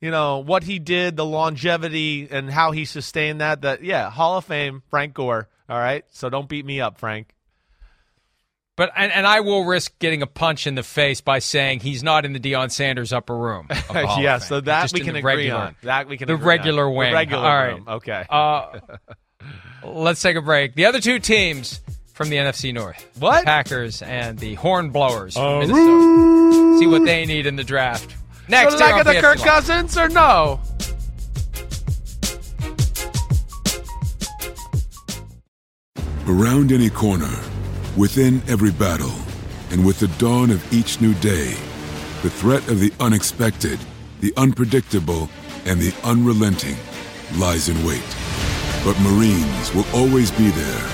[0.00, 3.62] you know, what he did, the longevity, and how he sustained that.
[3.62, 5.48] That yeah, Hall of Fame, Frank Gore.
[5.68, 7.34] All right, so don't beat me up, Frank.
[8.76, 12.02] But and, and I will risk getting a punch in the face by saying he's
[12.02, 13.68] not in the Deion Sanders upper room.
[13.70, 15.76] of the Hall of yeah, so that we can agree regular, on.
[15.84, 16.94] That we can the agree regular on.
[16.94, 17.10] wing.
[17.10, 17.72] The regular All right.
[17.72, 17.84] room.
[17.88, 18.26] Okay.
[18.28, 18.80] Uh,
[19.84, 20.74] let's take a break.
[20.74, 21.80] The other two teams
[22.14, 23.40] from the NFC North, What?
[23.40, 25.60] the Packers and the Hornblowers from oh.
[25.60, 26.78] Minnesota.
[26.78, 28.14] See what they need in the draft.
[28.48, 29.46] Next, so here like on the Kirk Live.
[29.46, 30.60] Cousins or no?
[36.26, 37.34] Around any corner,
[37.96, 39.12] within every battle,
[39.70, 41.50] and with the dawn of each new day,
[42.22, 43.78] the threat of the unexpected,
[44.20, 45.28] the unpredictable,
[45.66, 46.76] and the unrelenting
[47.36, 48.04] lies in wait.
[48.84, 50.93] But Marines will always be there.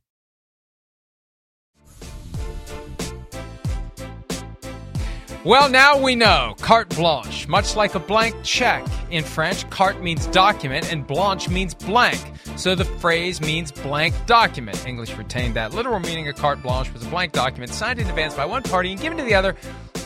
[5.43, 8.85] Well, now we know carte blanche, much like a blank check.
[9.09, 12.19] In French, carte means document and blanche means blank.
[12.57, 14.85] So the phrase means blank document.
[14.85, 16.27] English retained that literal meaning.
[16.27, 19.17] of carte blanche was a blank document signed in advance by one party and given
[19.17, 19.55] to the other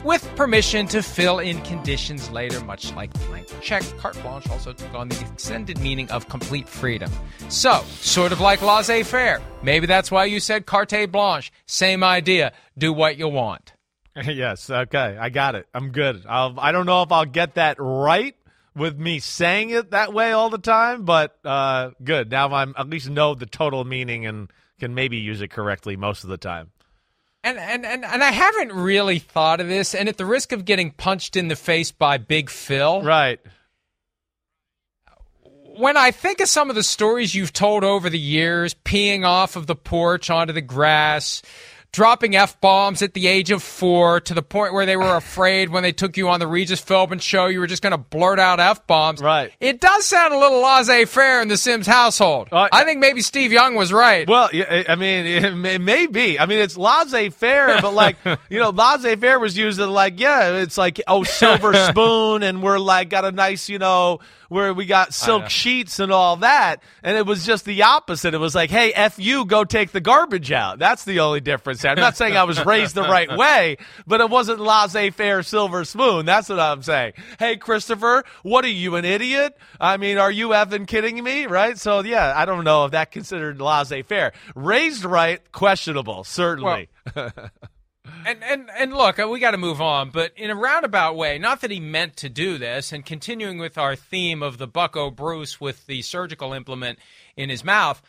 [0.06, 3.84] with permission to fill in conditions later, much like blank check.
[3.98, 7.12] Carte blanche also took on the extended meaning of complete freedom.
[7.50, 9.42] So, sort of like laissez faire.
[9.62, 11.52] Maybe that's why you said carte blanche.
[11.66, 12.54] Same idea.
[12.78, 13.75] Do what you want.
[14.26, 14.70] yes.
[14.70, 15.18] Okay.
[15.20, 15.68] I got it.
[15.74, 16.26] I'm good.
[16.28, 18.36] I'll, I don't know if I'll get that right
[18.76, 22.32] with me saying it that way all the time, but uh, good.
[22.32, 24.50] Now I'm at least know the total meaning and
[24.80, 26.72] can maybe use it correctly most of the time.
[27.44, 30.66] And, and and and I haven't really thought of this, and at the risk of
[30.66, 33.40] getting punched in the face by Big Phil, Right.
[35.78, 39.56] when I think of some of the stories you've told over the years, peeing off
[39.56, 41.42] of the porch onto the grass,
[41.96, 45.70] dropping f bombs at the age of four, to the point where they were afraid
[45.70, 48.38] when they took you on the Regis Philbin show, you were just going to blurt
[48.38, 49.22] out f bombs.
[49.22, 49.54] Right.
[49.62, 52.50] It does sound a little laissez-faire in the Sims household.
[52.52, 54.28] Uh, I think maybe Steve Young was right.
[54.28, 56.38] Well, I mean, it may, it may be.
[56.38, 58.18] I mean, it's laissez-faire, but like,
[58.50, 62.78] you know, laissez-faire was used as like, yeah, it's like, oh, silver spoon, and we're
[62.78, 64.20] like, got a nice, you know,
[64.50, 66.82] where we got silk sheets and all that.
[67.04, 68.34] And it was just the opposite.
[68.34, 70.78] It was like, hey, F you, go take the garbage out.
[70.78, 71.85] That's the only difference.
[71.86, 71.92] There.
[71.92, 73.78] I'm not saying I was raised the right way,
[74.08, 76.26] but it wasn't laissez-faire silver spoon.
[76.26, 77.14] That's what I'm saying.
[77.38, 79.58] Hey, Christopher, what are you, an idiot?
[79.80, 81.46] I mean, are you effing kidding me?
[81.46, 81.78] Right?
[81.78, 84.34] So, yeah, I don't know if that considered laissez-faire.
[84.56, 86.90] Raised right, questionable, certainly.
[88.26, 91.62] And and and look, we got to move on, but in a roundabout way, not
[91.62, 92.92] that he meant to do this.
[92.92, 97.00] And continuing with our theme of the Bucco Bruce with the surgical implement
[97.36, 98.04] in his mouth,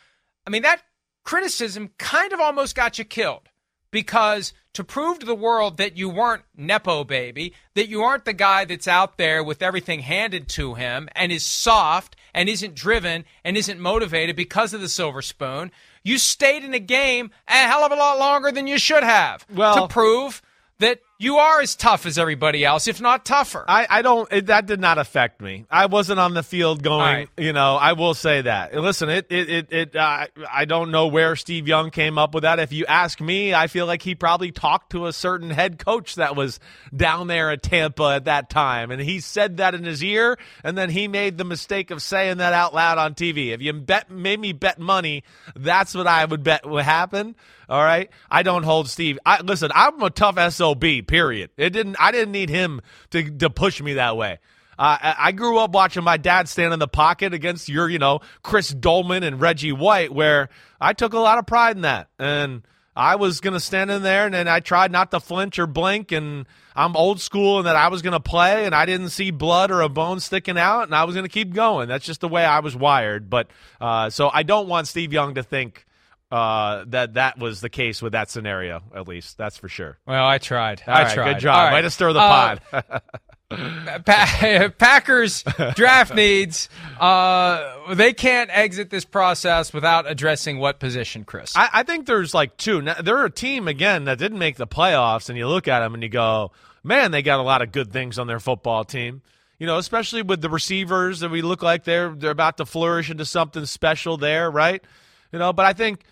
[0.45, 0.83] I mean that
[1.23, 3.49] criticism kind of almost got you killed
[3.91, 8.33] because to prove to the world that you weren't Nepo baby, that you aren't the
[8.33, 13.25] guy that's out there with everything handed to him and is soft and isn't driven
[13.43, 15.71] and isn't motivated because of the silver spoon,
[16.03, 19.45] you stayed in a game a hell of a lot longer than you should have
[19.53, 20.41] Well- to prove
[20.79, 23.65] that you are as tough as everybody else, if not tougher.
[23.67, 24.31] I, I don't.
[24.31, 25.65] It, that did not affect me.
[25.69, 26.99] I wasn't on the field going.
[26.99, 27.29] right.
[27.37, 28.75] You know, I will say that.
[28.75, 29.67] Listen, it it it.
[29.71, 32.59] it uh, I don't know where Steve Young came up with that.
[32.59, 36.15] If you ask me, I feel like he probably talked to a certain head coach
[36.15, 36.59] that was
[36.95, 40.77] down there at Tampa at that time, and he said that in his ear, and
[40.77, 43.53] then he made the mistake of saying that out loud on TV.
[43.53, 45.23] If you bet made me bet money,
[45.55, 47.35] that's what I would bet would happen.
[47.69, 49.19] All right, I don't hold Steve.
[49.25, 49.71] I listen.
[49.75, 50.79] I'm a tough sob.
[50.79, 51.49] Period.
[51.57, 51.97] It didn't.
[51.99, 54.39] I didn't need him to to push me that way.
[54.79, 57.99] Uh, I I grew up watching my dad stand in the pocket against your, you
[57.99, 60.49] know, Chris Doleman and Reggie White, where
[60.79, 62.61] I took a lot of pride in that, and
[62.95, 66.13] I was gonna stand in there, and then I tried not to flinch or blink,
[66.13, 66.45] and
[66.75, 69.81] I'm old school, and that I was gonna play, and I didn't see blood or
[69.81, 71.89] a bone sticking out, and I was gonna keep going.
[71.89, 73.29] That's just the way I was wired.
[73.29, 73.49] But
[73.81, 75.86] uh, so I don't want Steve Young to think
[76.31, 78.81] uh, that that was the case with that scenario.
[78.95, 79.97] At least that's for sure.
[80.05, 80.83] well, I tried.
[80.87, 81.33] All I right, tried.
[81.33, 81.55] Good job.
[81.55, 81.73] All right.
[81.75, 83.03] Way to stir the Uh, pot.
[84.05, 85.43] Pa- Packers
[85.75, 86.67] draft needs.
[86.99, 91.55] Uh, they can't exit this process without addressing what position, Chris.
[91.55, 92.81] I, I think there's like two.
[92.81, 95.93] Now, they're a team again that didn't make the playoffs, and you look at them
[95.93, 96.51] and you go,
[96.83, 99.21] man, they got a lot of good things on their football team.
[99.59, 103.09] You know, especially with the receivers that we look like they're they're about to flourish
[103.09, 104.83] into something special there, right?
[105.31, 106.03] You know, but I think,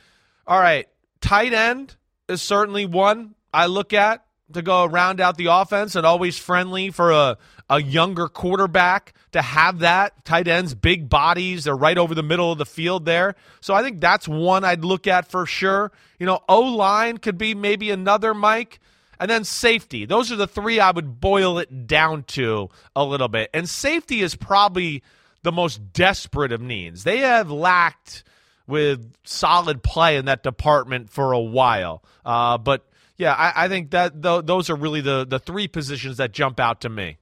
[0.47, 0.87] all right,
[1.21, 1.95] tight end
[2.27, 6.91] is certainly one I look at to go round out the offense and always friendly
[6.91, 7.37] for a,
[7.69, 10.23] a younger quarterback to have that.
[10.23, 13.35] Tight ends, big bodies, they're right over the middle of the field there.
[13.61, 15.91] So I think that's one I'd look at for sure.
[16.19, 18.79] You know, O line could be maybe another Mike.
[19.17, 20.05] And then safety.
[20.05, 23.49] Those are the three I would boil it down to a little bit.
[23.53, 25.03] And safety is probably
[25.41, 27.05] the most desperate of needs.
[27.05, 28.25] They have lacked
[28.67, 32.03] with solid play in that department for a while.
[32.25, 32.85] Uh, but
[33.17, 36.59] yeah, I, I think that th- those are really the the three positions that jump
[36.59, 37.17] out to me.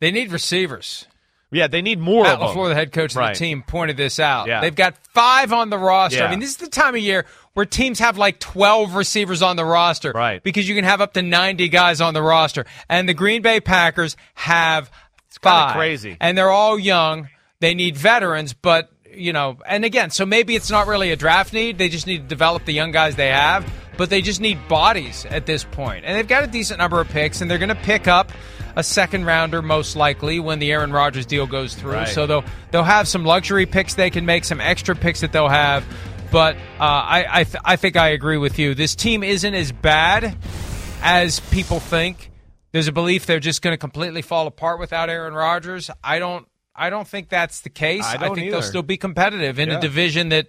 [0.00, 1.06] they need receivers.
[1.50, 2.48] Yeah, they need more Matt of them.
[2.58, 3.32] LaFleur, the head coach of Right.
[3.34, 4.48] the team, pointed this out.
[4.48, 4.60] Yeah.
[4.60, 6.22] They've got five on the roster.
[6.22, 7.24] I mean, this is the time of year
[7.54, 10.12] where teams have like 12 receivers on the roster.
[10.14, 10.42] Right.
[10.42, 12.66] Because you can have up to 90 guys on the roster.
[12.90, 15.74] And the Green Bay Packers have kinda five.
[15.74, 16.18] crazy.
[16.20, 17.30] And they're all young.
[17.60, 21.52] They need veterans, but, you know, and again, so maybe it's not really a draft
[21.52, 21.78] need.
[21.78, 25.26] They just need to develop the young guys they have, but they just need bodies
[25.26, 26.04] at this point.
[26.04, 28.32] And they've got a decent number of picks, and they're going to pick up
[28.76, 31.92] a second rounder most likely when the Aaron Rodgers deal goes through.
[31.92, 32.08] Right.
[32.08, 35.48] So they'll they'll have some luxury picks they can make, some extra picks that they'll
[35.48, 35.84] have.
[36.30, 38.74] But uh, I I, th- I think I agree with you.
[38.74, 40.36] This team isn't as bad
[41.02, 42.30] as people think.
[42.70, 45.90] There's a belief they're just going to completely fall apart without Aaron Rodgers.
[46.04, 46.46] I don't
[46.78, 48.04] I don't think that's the case.
[48.04, 48.56] I don't think either.
[48.60, 49.78] they'll still be competitive in Yeah.
[49.78, 50.46] a division that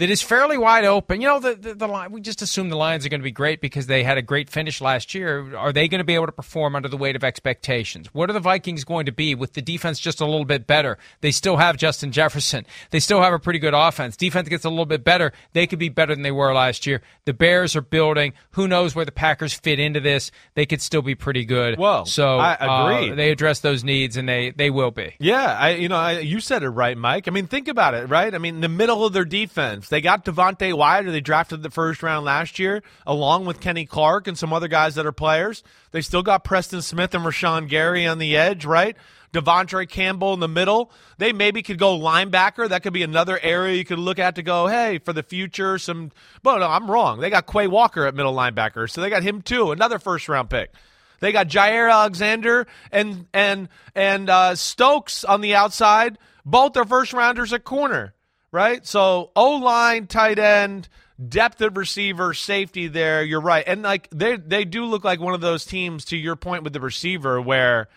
[0.00, 1.20] that is fairly wide open.
[1.20, 2.10] You know, the, the the line.
[2.10, 4.48] We just assume the Lions are going to be great because they had a great
[4.48, 5.54] finish last year.
[5.54, 8.08] Are they going to be able to perform under the weight of expectations?
[8.14, 10.96] What are the Vikings going to be with the defense just a little bit better?
[11.20, 12.64] They still have Justin Jefferson.
[12.90, 14.16] They still have a pretty good offense.
[14.16, 15.32] Defense gets a little bit better.
[15.52, 17.02] They could be better than they were last year.
[17.26, 18.32] The Bears are building.
[18.52, 20.32] Who knows where the Packers fit into this?
[20.54, 21.78] They could still be pretty good.
[21.78, 23.14] Well, so I uh, agree.
[23.14, 25.14] they address those needs, and they they will be.
[25.18, 27.28] Yeah, I you know I, you said it right, Mike.
[27.28, 28.34] I mean, think about it, right?
[28.34, 31.70] I mean, in the middle of their defense, they got Devonte Wyatt, they drafted the
[31.70, 35.62] first round last year, along with Kenny Clark and some other guys that are players.
[35.90, 38.96] They still got Preston Smith and Rashan Gary on the edge, right?
[39.32, 40.90] De'Vondre Campbell in the middle.
[41.18, 42.68] They maybe could go linebacker.
[42.68, 45.78] That could be another area you could look at to go, hey, for the future,
[45.78, 46.10] some.
[46.42, 47.20] But no, I'm wrong.
[47.20, 50.50] They got Quay Walker at middle linebacker, so they got him too, another first round
[50.50, 50.72] pick.
[51.20, 56.18] They got Jaire Alexander and and and uh, Stokes on the outside.
[56.44, 58.14] Both are first rounders at corner,
[58.52, 58.86] right?
[58.86, 60.88] So O line, tight end,
[61.28, 62.88] depth of receiver, safety.
[62.88, 66.04] There, you're right, and like they they do look like one of those teams.
[66.06, 67.88] To your point with the receiver, where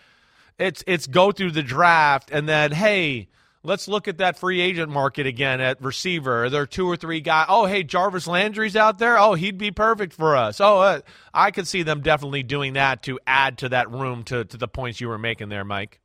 [0.58, 3.28] it's it's go through the draft and then hey.
[3.66, 6.50] Let's look at that free agent market again at receiver.
[6.50, 7.46] There are two or three guys?
[7.48, 9.18] Oh, hey, Jarvis Landry's out there.
[9.18, 10.60] Oh, he'd be perfect for us.
[10.60, 11.00] Oh, uh,
[11.32, 14.68] I could see them definitely doing that to add to that room to, to the
[14.68, 15.98] points you were making there, Mike.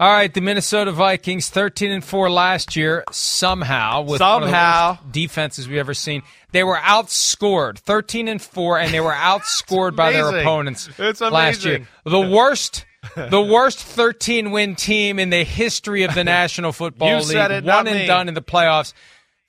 [0.00, 3.04] All right, the Minnesota Vikings, thirteen and four last year.
[3.12, 4.98] Somehow, with one of the Somehow.
[5.10, 6.22] defenses we've ever seen,
[6.52, 11.66] they were outscored, thirteen and four, and they were outscored by their opponents It's last
[11.66, 11.86] year.
[12.04, 17.36] The worst, the worst thirteen win team in the history of the National Football League.
[17.36, 18.06] it, one and me.
[18.06, 18.94] done in the playoffs.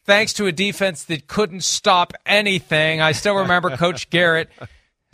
[0.03, 2.99] Thanks to a defense that couldn't stop anything.
[2.99, 4.49] I still remember Coach Garrett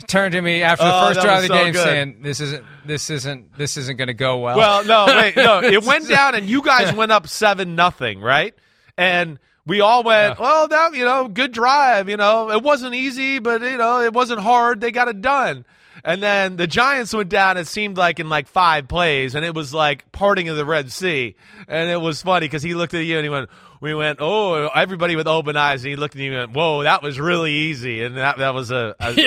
[0.08, 1.82] turned to me after the Oh, first drive of the so game good.
[1.84, 5.60] saying, "This isn't, this isn't, this isn't going to go well." Well, no, wait, no.
[5.62, 8.54] It went down, and you guys went up seven nothing, right?
[8.96, 12.08] And we all went, well, that you know, good drive.
[12.08, 14.80] You know, it wasn't easy, but you know, it wasn't hard.
[14.80, 15.64] They got it done.
[16.04, 17.56] And then the Giants went down.
[17.56, 20.90] It seemed like in like five plays, and it was like parting of the Red
[20.92, 21.34] Sea.
[21.66, 23.50] And it was funny because he looked at you and he went,
[23.80, 26.82] "We went, oh, everybody with open eyes." And he looked at you and went, "Whoa,
[26.82, 29.14] that was really easy." And that that was a a,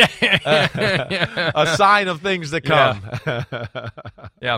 [0.45, 3.01] a, a sign of things to come.
[4.41, 4.57] Yeah.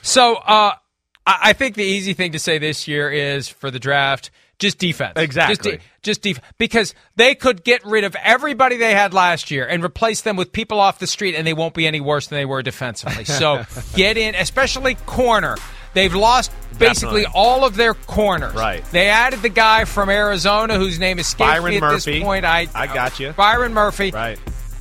[0.00, 0.72] So uh,
[1.26, 4.78] I, I think the easy thing to say this year is for the draft, just
[4.78, 5.12] defense.
[5.16, 5.54] Exactly.
[5.54, 6.46] Just, de- just defense.
[6.56, 10.50] Because they could get rid of everybody they had last year and replace them with
[10.50, 13.24] people off the street, and they won't be any worse than they were defensively.
[13.26, 13.64] So
[13.94, 15.56] get in, especially corner.
[15.98, 17.26] They've lost basically Definitely.
[17.34, 18.54] all of their corners.
[18.54, 18.84] Right.
[18.92, 22.12] They added the guy from Arizona whose name escapes Byron me at Murphy.
[22.18, 22.44] this point.
[22.44, 23.32] I I got you.
[23.32, 24.38] Byron Murphy Right.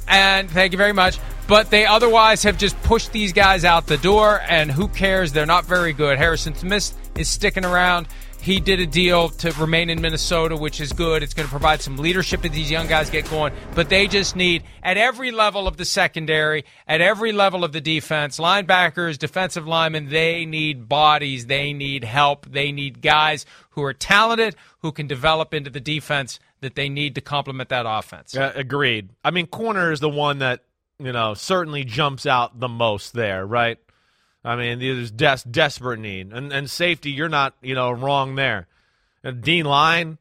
[0.07, 1.17] and thank you very much.
[1.47, 5.31] But they otherwise have just pushed these guys out the door, and who cares?
[5.31, 6.17] They're not very good.
[6.17, 8.07] Harrison Smith is sticking around.
[8.47, 11.21] He did a deal to remain in Minnesota, which is good.
[11.21, 13.51] It's going to provide some leadership as these young guys get going.
[13.75, 17.81] But they just need, at every level of the secondary, at every level of the
[17.81, 21.47] defense, linebackers, defensive linemen, they need bodies.
[21.47, 22.49] They need help.
[22.49, 27.15] They need guys who are talented, who can develop into the defense that they need
[27.15, 28.33] to complement that offense.
[28.33, 29.09] Yeah, agreed.
[29.25, 30.63] I mean, corner is the one that
[30.99, 33.77] you know certainly jumps out the most there, right?
[34.43, 37.11] I mean, there's des- desperate need, and and safety.
[37.11, 38.67] You're not you know wrong there.
[39.23, 40.17] And Dean Line,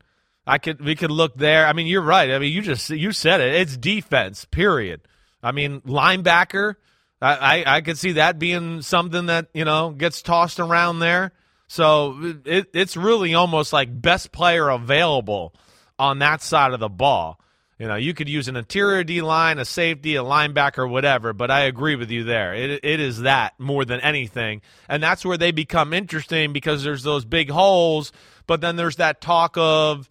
[0.47, 1.67] I could we could look there.
[1.67, 2.31] I mean, you're right.
[2.31, 3.55] I mean, you just you said it.
[3.55, 4.45] It's defense.
[4.45, 5.01] Period.
[5.43, 6.77] I mean, linebacker.
[7.21, 11.33] I, I, I could see that being something that you know gets tossed around there.
[11.69, 15.55] So it, it's really almost like best player available
[15.99, 17.41] on that side of the ball.
[17.79, 21.51] You know, you could use an interior D line, a safety, a linebacker, whatever, but
[21.51, 22.55] I agree with you there.
[22.55, 24.62] It, it is that more than anything.
[24.89, 28.12] And that's where they become interesting because there's those big holes,
[28.47, 30.09] but then there's that talk of,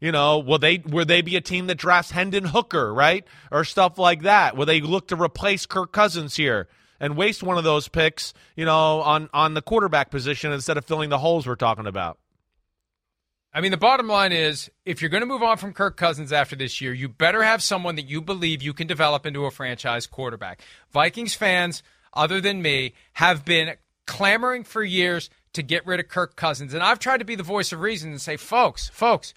[0.00, 3.24] you know, will they will they be a team that drafts Hendon Hooker, right?
[3.52, 4.56] Or stuff like that?
[4.56, 6.66] Will they look to replace Kirk Cousins here
[6.98, 10.84] and waste one of those picks, you know, on on the quarterback position instead of
[10.84, 12.18] filling the holes we're talking about?
[13.56, 16.30] I mean, the bottom line is if you're going to move on from Kirk Cousins
[16.30, 19.50] after this year, you better have someone that you believe you can develop into a
[19.50, 20.60] franchise quarterback.
[20.92, 21.82] Vikings fans,
[22.12, 23.76] other than me, have been
[24.06, 26.74] clamoring for years to get rid of Kirk Cousins.
[26.74, 29.32] And I've tried to be the voice of reason and say, folks, folks,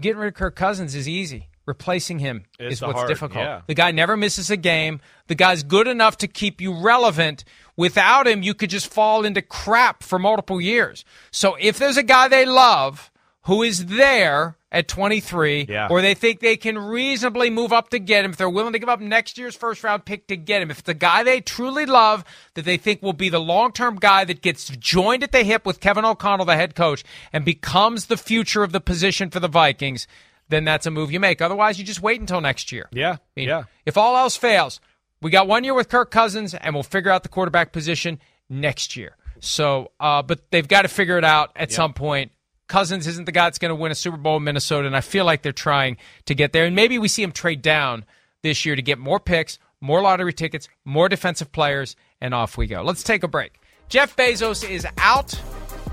[0.00, 1.50] getting rid of Kirk Cousins is easy.
[1.66, 3.44] Replacing him It's is what's hard- difficult.
[3.44, 3.60] yeah.
[3.66, 5.02] The guy never misses a game.
[5.26, 7.44] The guy's good enough to keep you relevant.
[7.76, 11.04] Without him, you could just fall into crap for multiple years.
[11.32, 13.10] So if there's a guy they love
[13.46, 15.88] who is there at 23, Yeah.
[15.90, 18.78] or they think they can reasonably move up to get him, if they're willing to
[18.78, 21.40] give up next year's first round pick to get him, if it's the guy they
[21.40, 22.24] truly love
[22.54, 25.64] that they think will be the long term guy that gets joined at the hip
[25.64, 29.48] with Kevin O'Connell, the head coach, and becomes the future of the position for the
[29.48, 30.06] Vikings,
[30.48, 31.40] then that's a move you make.
[31.40, 32.88] Otherwise, you just wait until next year.
[32.92, 33.64] Yeah, I mean, yeah.
[33.86, 34.80] If all else fails,
[35.22, 38.18] we got one year with Kirk Cousins, and we'll figure out the quarterback position
[38.50, 39.16] next year.
[39.40, 42.32] So, uh, but they've got to figure it out at some point.
[42.68, 45.00] Cousins isn't the guy that's going to win a Super Bowl in Minnesota, and I
[45.00, 45.96] feel like they're trying
[46.26, 46.64] to get there.
[46.64, 48.04] And maybe we see him trade down
[48.42, 52.66] this year to get more picks, more lottery tickets, more defensive players, and off we
[52.66, 52.82] go.
[52.82, 53.60] Let's take a break.
[53.88, 55.40] Jeff Bezos is out.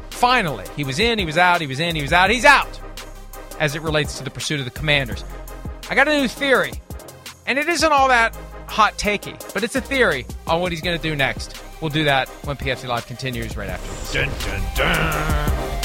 [0.10, 2.80] Finally, he was in, he was out, he was in, he was out, he's out.
[3.60, 5.24] As it relates to the pursuit of the Commanders,
[5.90, 6.72] I got a new theory,
[7.46, 8.36] and it isn't all that
[8.68, 11.62] hot takey, but it's a theory on what he's going to do next.
[11.82, 14.14] We'll do that when PFT Live continues right after this.
[14.14, 15.83] Dun, dun, dun.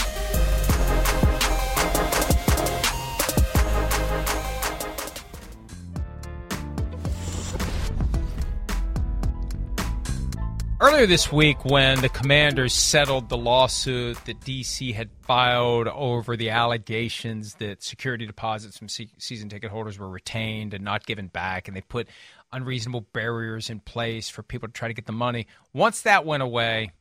[10.80, 16.50] Earlier this week, when the Commanders settled the lawsuit that DC had filed over the
[16.50, 21.76] allegations that security deposits from season ticket holders were retained and not given back, and
[21.76, 22.06] they put
[22.52, 26.44] unreasonable barriers in place for people to try to get the money, once that went
[26.44, 26.92] away,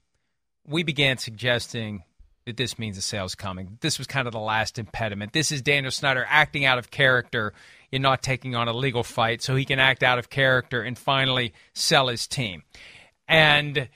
[0.65, 2.01] we began suggesting
[2.45, 3.77] that this means a sale's coming.
[3.81, 5.33] This was kind of the last impediment.
[5.33, 7.53] This is Daniel Snyder acting out of character
[7.91, 10.97] in not taking on a legal fight so he can act out of character and
[10.97, 12.63] finally sell his team.
[13.27, 13.89] And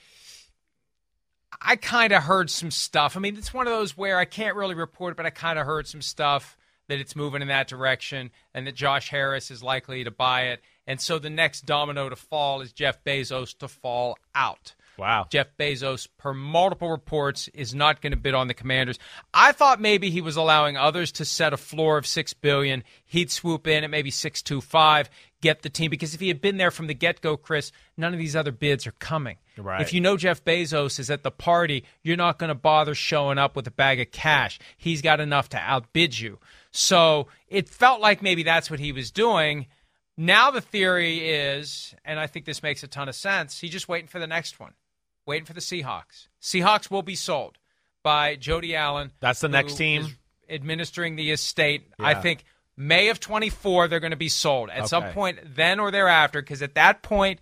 [1.60, 3.16] I kind of heard some stuff.
[3.16, 5.58] I mean, it's one of those where I can't really report it, but I kind
[5.58, 6.56] of heard some stuff
[6.88, 10.60] that it's moving in that direction and that Josh Harris is likely to buy it.
[10.86, 14.74] And so the next domino to fall is Jeff Bezos to fall out.
[14.98, 15.26] Wow.
[15.30, 18.98] Jeff Bezos, per multiple reports, is not going to bid on the Commanders.
[19.32, 22.84] I thought maybe he was allowing others to set a floor of six billion.
[23.04, 25.08] He'd swoop in at maybe six two five,
[25.40, 28.12] get the team because if he had been there from the get go, Chris, none
[28.12, 29.38] of these other bids are coming.
[29.56, 29.80] Right.
[29.80, 33.38] If you know Jeff Bezos is at the party, you're not going to bother showing
[33.38, 34.58] up with a bag of cash.
[34.76, 36.38] He's got enough to outbid you.
[36.70, 39.66] So it felt like maybe that's what he was doing.
[40.16, 43.88] Now the theory is, and I think this makes a ton of sense, he's just
[43.88, 44.72] waiting for the next one,
[45.26, 46.28] waiting for the Seahawks.
[46.40, 47.58] Seahawks will be sold
[48.02, 49.12] by Jody Allen.
[49.20, 50.16] That's the next team?
[50.48, 51.88] administering the estate.
[51.98, 52.44] I think
[52.76, 56.62] May of 24, they're going to be sold at some point then or thereafter, because
[56.62, 57.40] at that point,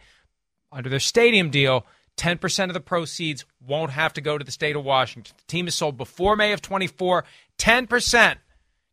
[0.72, 4.76] under their stadium deal, 10% of the proceeds won't have to go to the state
[4.76, 5.35] of Washington.
[5.39, 7.24] The team is sold before May of 24,
[7.59, 8.37] 10%,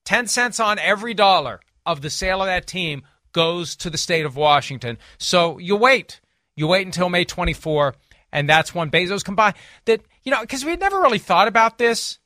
[0.05, 4.25] 10 cents on every dollar of the sale of that team goes to the state
[4.25, 4.97] of Washington.
[5.17, 6.21] So you wait.
[6.55, 7.95] You wait until May 24,
[8.31, 9.53] and that's when Bezos can buy.
[9.85, 12.19] That, you know, because we had never really thought about this.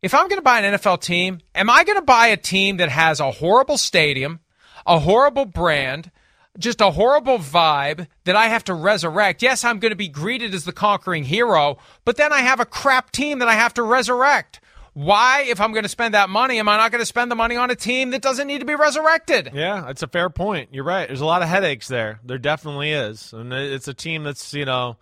[0.00, 2.76] If I'm going to buy an NFL team, am I going to buy a team
[2.76, 4.40] that has a horrible stadium,
[4.86, 6.12] a horrible brand,
[6.56, 9.42] just a horrible vibe that I have to resurrect?
[9.42, 12.64] Yes, I'm going to be greeted as the conquering hero, but then I have a
[12.64, 14.60] crap team that I have to resurrect.
[14.94, 17.36] Why, if I'm going to spend that money, am I not going to spend the
[17.36, 19.50] money on a team that doesn't need to be resurrected?
[19.54, 20.70] Yeah, that's a fair point.
[20.72, 21.06] You're right.
[21.06, 22.18] There's a lot of headaches there.
[22.24, 24.96] There definitely is, and it's a team that's you know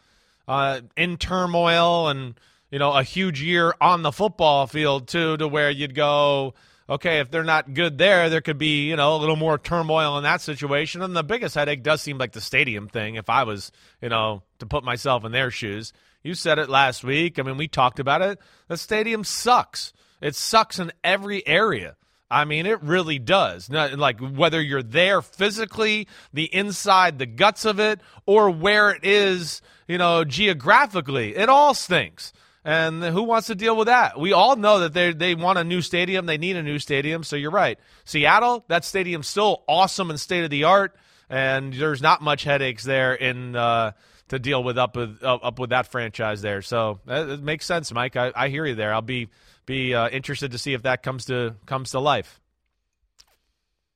[0.48, 2.38] uh, in turmoil and
[2.70, 6.54] you know a huge year on the football field too, to where you'd go,
[6.88, 10.16] okay, if they're not good there, there could be you know a little more turmoil
[10.18, 11.02] in that situation.
[11.02, 13.16] And the biggest headache does seem like the stadium thing.
[13.16, 15.92] If I was you know to put myself in their shoes,
[16.22, 17.38] you said it last week.
[17.38, 18.38] I mean, we talked about it.
[18.68, 19.92] The stadium sucks.
[20.20, 21.96] It sucks in every area.
[22.30, 23.70] I mean, it really does.
[23.70, 29.04] Not, like whether you're there physically, the inside, the guts of it, or where it
[29.04, 32.32] is, you know, geographically, it all stinks.
[32.64, 34.18] And who wants to deal with that?
[34.18, 36.26] We all know that they they want a new stadium.
[36.26, 37.22] They need a new stadium.
[37.22, 37.78] So you're right.
[38.04, 40.96] Seattle, that stadium's still awesome and state of the art,
[41.30, 43.92] and there's not much headaches there in uh,
[44.30, 46.60] to deal with up with up, with that franchise there.
[46.60, 48.16] So that, it makes sense, Mike.
[48.16, 48.92] I, I hear you there.
[48.92, 49.28] I'll be
[49.66, 52.40] be uh, interested to see if that comes to comes to life.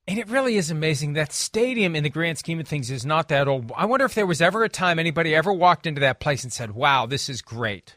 [0.09, 1.13] And it really is amazing.
[1.13, 3.71] That stadium, in the grand scheme of things, is not that old.
[3.77, 6.53] I wonder if there was ever a time anybody ever walked into that place and
[6.53, 7.97] said, "Wow, this is great."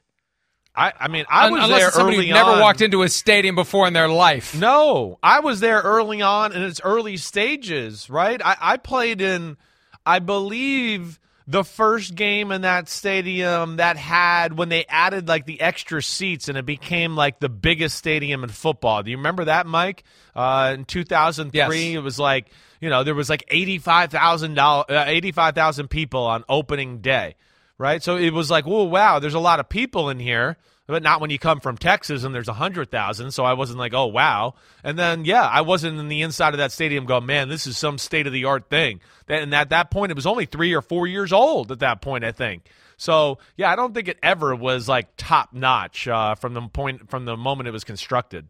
[0.75, 2.59] I, I mean, I was there somebody early who never on.
[2.59, 4.55] walked into a stadium before in their life.
[4.55, 8.41] No, I was there early on in its early stages, right?
[8.43, 9.57] I, I played in,
[10.03, 15.59] I believe, the first game in that stadium that had when they added like the
[15.59, 19.03] extra seats and it became like the biggest stadium in football.
[19.03, 20.03] Do you remember that, Mike?
[20.35, 21.95] Uh, in 2003, Yes.
[21.95, 22.47] it was like,
[22.79, 27.35] you know, there was like 85,000 uh, 85,000 people on opening day,
[27.77, 28.01] right?
[28.01, 30.57] So it was like, oh, wow, there's a lot of people in here
[30.87, 33.31] but not when you come from Texas and there's a hundred thousand.
[33.31, 34.55] So I wasn't like, oh wow.
[34.83, 37.77] And then yeah, I wasn't in the inside of that stadium going, man, this is
[37.77, 38.99] some state of the art thing.
[39.27, 42.23] And at that point, it was only three or four years old at that point,
[42.23, 42.69] I think.
[42.97, 47.09] So yeah, I don't think it ever was like top notch uh, from the point
[47.09, 48.47] from the moment it was constructed.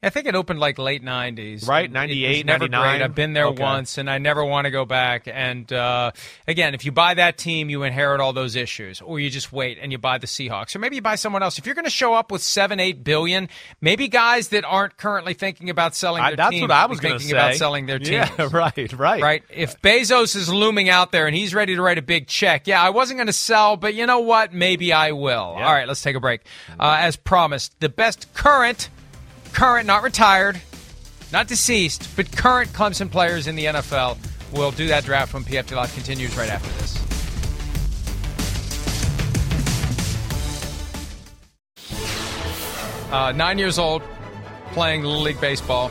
[0.00, 2.80] I think it opened like late '90s, Right, It 98, was never 99.
[2.98, 3.02] great.
[3.04, 3.62] I've been there Okay.
[3.62, 5.26] once, and I never want to go back.
[5.26, 6.12] And uh,
[6.46, 9.78] again, if you buy that team, you inherit all those issues, or you just wait
[9.82, 11.58] and you buy the Seahawks, or maybe you buy someone else.
[11.58, 13.48] If you're going to show up with seven, eight billion,
[13.80, 17.00] maybe guys that aren't currently thinking about selling I- their that's team what I was
[17.00, 17.32] thinking say.
[17.36, 18.14] about selling their team.
[18.14, 19.42] Yeah, right, right, Right.
[19.50, 22.80] If Bezos is looming out there and he's ready to write a big check, yeah,
[22.80, 24.52] I wasn't going to sell, but you know what?
[24.54, 25.56] Maybe I will.
[25.58, 25.66] Yeah.
[25.66, 26.42] All right, let's take a break.
[26.78, 28.90] Uh, as promised, the best current,
[29.52, 30.60] current, not retired,
[31.32, 34.18] not deceased, but current Clemson players in the NFL.
[34.52, 36.98] We'll do that draft when PFT Live continues right after this.
[43.12, 44.02] Uh, nine years old,
[44.72, 45.90] playing Little League Baseball.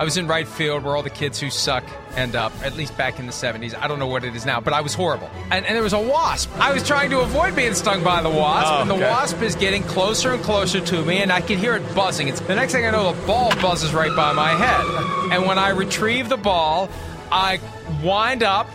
[0.00, 1.82] I was in right field where all the kids who suck
[2.14, 3.76] end up, at least back in the 70s.
[3.76, 5.28] I don't know what it is now, but I was horrible.
[5.50, 6.50] And, and there was a wasp.
[6.58, 9.08] I was trying to avoid being stung by the wasp, Oh, and the oh, okay.
[9.10, 12.28] wasp is getting closer and closer to me, and I can hear it buzzing.
[12.28, 15.32] It's, the next thing I know, the ball buzzes right by my head.
[15.32, 16.88] And when I retrieve the ball,
[17.32, 17.60] I
[18.02, 18.68] wind up,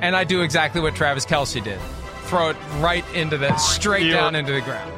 [0.00, 1.80] and I do exactly what Travis Kelce did
[2.24, 4.92] throw it right into the, straight You're- down into the ground.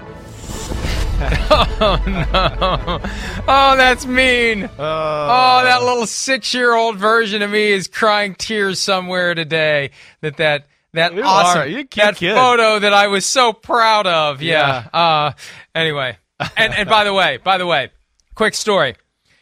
[1.81, 3.01] oh, no.
[3.49, 4.68] Oh, that's mean.
[4.79, 11.14] Oh, that little six-year-old version of me is crying tears somewhere today that that that
[11.14, 11.66] You awesome are.
[11.66, 12.35] You're a cute that kid.
[12.35, 14.43] photo that I was so proud of.
[14.43, 14.89] Yeah.
[14.93, 15.33] Uh,
[15.75, 16.18] anyway,
[16.57, 17.91] and and by the way, by the way,
[18.35, 18.97] quick story.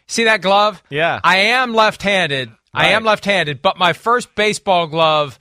[0.06, 0.82] See that glove?
[0.90, 1.20] Yeah.
[1.22, 2.50] I am left-handed.
[2.72, 5.38] I am left-handed, but my first baseball glove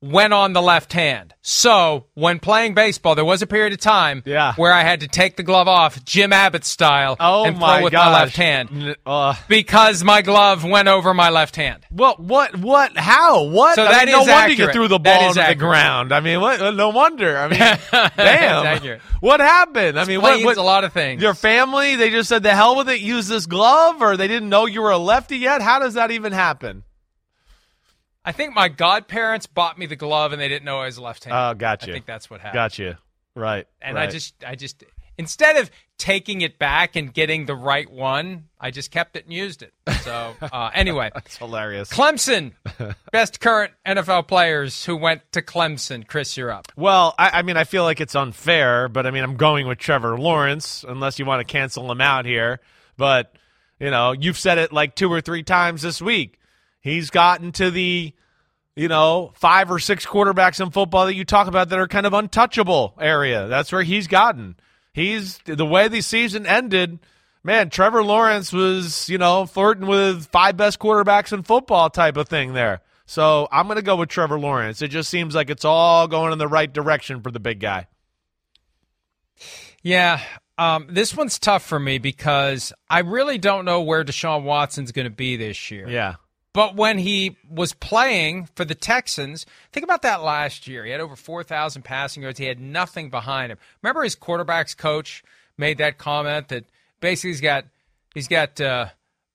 [0.00, 1.34] went on the left hand.
[1.42, 4.54] So when playing baseball, there was a period of time Yeah.
[4.54, 7.92] where I had to take the glove off, Jim Abbott style, Oh and throw with
[7.92, 8.06] gosh.
[8.06, 11.84] my left hand uh, because my glove went over my left hand.
[11.90, 12.20] what?
[12.20, 12.56] What?
[12.56, 12.96] What?
[12.96, 13.44] How?
[13.44, 13.74] What?
[13.74, 14.72] So I that mean, no is wonder you accurate.
[14.74, 16.12] threw the ball is into the ground.
[16.12, 16.74] I mean, what?
[16.74, 17.36] No wonder.
[17.36, 17.58] I mean,
[18.16, 19.00] damn.
[19.20, 19.98] What happened?
[19.98, 20.44] I mean, what?
[20.44, 21.20] What a lot of things.
[21.22, 21.96] Your family?
[21.96, 23.00] They just said the hell with it.
[23.00, 25.60] Use this glove, or they didn't know you were a lefty yet.
[25.60, 26.84] How does that even happen?
[28.28, 31.34] I think my godparents bought me the glove and they didn't know I was left-handed.
[31.34, 31.88] Oh, gotcha.
[31.88, 32.58] I think that's what happened.
[32.58, 32.98] Gotcha.
[33.34, 33.66] Right.
[33.80, 34.84] And I just, I just,
[35.16, 39.32] instead of taking it back and getting the right one, I just kept it and
[39.32, 39.72] used it.
[40.02, 41.88] So uh, anyway, That's hilarious.
[41.88, 42.52] Clemson,
[43.12, 46.06] best current NFL players who went to Clemson.
[46.06, 46.70] Chris, you're up.
[46.76, 49.78] Well, I, I mean, I feel like it's unfair, but I mean, I'm going with
[49.78, 52.60] Trevor Lawrence, unless you want to cancel him out here.
[52.98, 53.32] But,
[53.80, 56.38] you know, you've said it like two or three times this week.
[56.80, 58.12] He's gotten to the,
[58.76, 62.06] you know, five or six quarterbacks in football that you talk about that are kind
[62.06, 63.48] of untouchable area.
[63.48, 64.56] That's where he's gotten.
[64.92, 66.98] He's the way the season ended.
[67.44, 72.28] Man, Trevor Lawrence was, you know, flirting with five best quarterbacks in football type of
[72.28, 72.80] thing there.
[73.06, 74.82] So I'm going to go with Trevor Lawrence.
[74.82, 77.86] It just seems like it's all going in the right direction for the big guy.
[79.82, 80.20] Yeah,
[80.58, 85.06] um, this one's tough for me because I really don't know where Deshaun Watson's going
[85.06, 85.88] to be this year.
[85.88, 86.16] Yeah.
[86.52, 90.84] But when he was playing for the Texans, think about that last year.
[90.84, 92.38] He had over 4,000 passing yards.
[92.38, 93.58] He had nothing behind him.
[93.82, 95.22] Remember his quarterback's coach
[95.56, 96.64] made that comment that
[97.00, 97.64] basically he's got
[98.14, 98.86] he's got uh,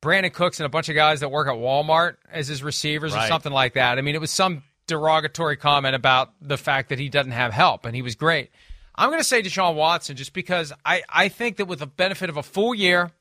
[0.01, 3.21] Brandin Cooks and a bunch of guys that work at Walmart as his receivers or
[3.27, 3.97] something like that.
[3.97, 7.85] I mean, it was some derogatory comment about the fact that he doesn't have help,
[7.85, 8.49] and he was great.
[8.95, 12.29] I'm going to say Deshaun Watson just because I, I think that with the benefit
[12.29, 13.11] of a full year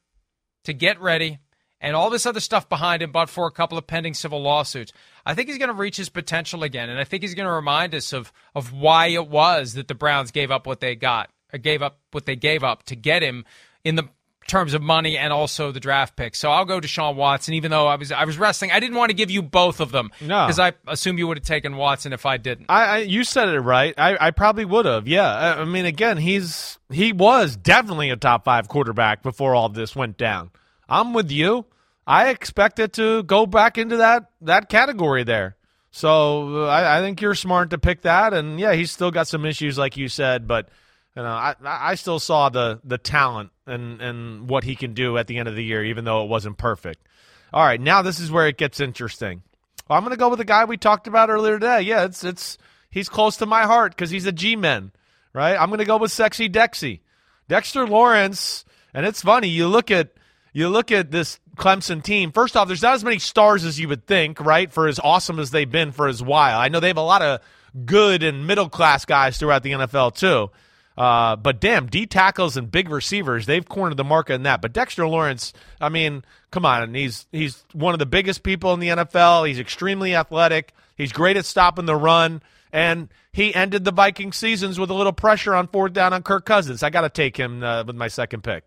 [0.65, 1.39] to get ready
[1.83, 4.93] and all this other stuff behind him, but for a couple of pending civil lawsuits.
[5.27, 7.53] I think he's going to reach his potential again, and I think he's going to
[7.53, 11.29] remind us of of why it was that the Browns gave up what they got,
[11.53, 13.45] or gave up what they gave up to get him
[13.85, 14.05] in the
[14.49, 16.35] terms of money and also the draft pick.
[16.35, 18.73] So I'll go Deshaun Watson, even though I was I was wrestling.
[18.73, 20.47] I didn't want to give you both of them No.
[20.47, 22.67] because I assume you would have taken Watson if I didn't.
[22.69, 23.95] I, I you said it right.
[23.97, 25.07] I, I probably would have.
[25.07, 25.33] Yeah.
[25.33, 29.95] I, I mean, again, he's he was definitely a top five quarterback before all this
[29.95, 30.51] went down.
[30.89, 31.65] I'm with you.
[32.07, 35.57] I expect it to go back into that that category there.
[35.91, 38.33] So uh, I, I think you're smart to pick that.
[38.33, 40.69] And yeah, he's still got some issues, like you said, but
[41.15, 45.19] you know, I I still saw the the talent and and what he can do
[45.19, 47.07] at the end of the year, even though it wasn't perfect.
[47.53, 49.43] All right, now this is where it gets interesting.
[49.89, 51.83] Well, I'm going to go with the guy we talked about earlier today.
[51.83, 52.57] Yeah, it's it's
[52.91, 54.93] he's close to my heart because he's a G-man,
[55.35, 55.55] right?
[55.55, 57.01] I'm going to go with Sexy Dexy,
[57.49, 59.49] Dexter Lawrence, and it's funny.
[59.49, 60.15] You look at
[60.55, 62.33] you look at this Clemson team.
[62.33, 64.73] First off, there's not as many stars as you would think, right?
[64.73, 67.23] For as awesome as they've been for as while, I know they have a lot
[67.23, 67.41] of
[67.85, 70.51] good and middle class guys throughout the NFL too.
[70.97, 74.61] Uh, but damn, D tackles and big receivers, they've cornered the market in that.
[74.61, 78.81] But Dexter Lawrence, I mean, come on, he's he's one of the biggest people in
[78.81, 79.49] the NFL.
[79.49, 80.75] He's extremely athletic.
[80.97, 82.43] He's great at stopping the run,
[82.73, 86.45] and he ended the Viking seasons with a little pressure on fourth down on Kirk
[86.45, 86.83] Cousins.
[86.83, 88.65] I got to take him uh, with my second pick.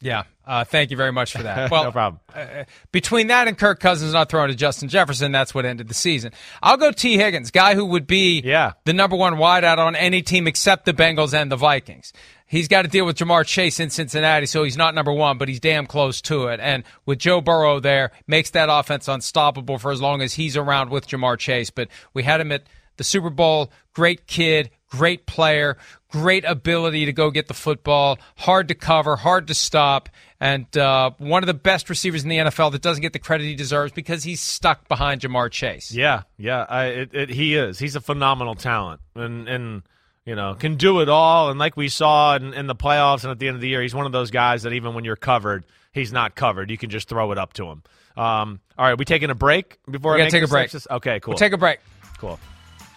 [0.00, 0.22] Yeah.
[0.46, 1.70] Uh, thank you very much for that.
[1.70, 2.20] Well, no problem.
[2.34, 5.94] uh, between that and Kirk Cousins not throwing to Justin Jefferson, that's what ended the
[5.94, 6.32] season.
[6.62, 8.72] I'll go Tee Higgins, guy who would be Yeah.
[8.84, 12.12] the number one wideout on any team except the Bengals and the Vikings.
[12.46, 15.48] He's got to deal with Ja'Marr Chase in Cincinnati, so he's not number one, but
[15.48, 16.58] he's damn close to it.
[16.58, 20.90] And with Joe Burrow there, makes that offense unstoppable for as long as he's around
[20.90, 21.70] with Ja'Marr Chase.
[21.70, 22.64] But we had him at
[22.96, 23.70] the Super Bowl.
[23.94, 25.76] Great kid, great player,
[26.10, 30.08] great ability to go get the football, hard to cover, hard to stop,
[30.40, 33.44] and uh, one of the best receivers in the NFL that doesn't get the credit
[33.44, 35.92] he deserves because he's stuck behind Ja'Marr Chase.
[35.92, 37.78] Yeah, yeah, I, it, it, he is.
[37.78, 39.82] He's a phenomenal talent, and and
[40.24, 41.50] you know can do it all.
[41.50, 43.82] And like we saw in, in the playoffs and at the end of the year,
[43.82, 46.70] he's one of those guys that even when you're covered, he's not covered.
[46.70, 47.82] You can just throw it up to him.
[48.16, 50.74] Um, all right, we taking a break before We I take a break.
[50.74, 51.32] Okay, cool.
[51.32, 51.78] We'll take a break.
[52.18, 52.38] cool.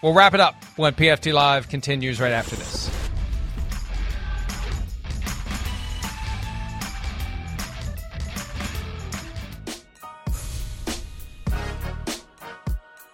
[0.02, 2.83] We'll wrap it up when PFT Live continues right after this.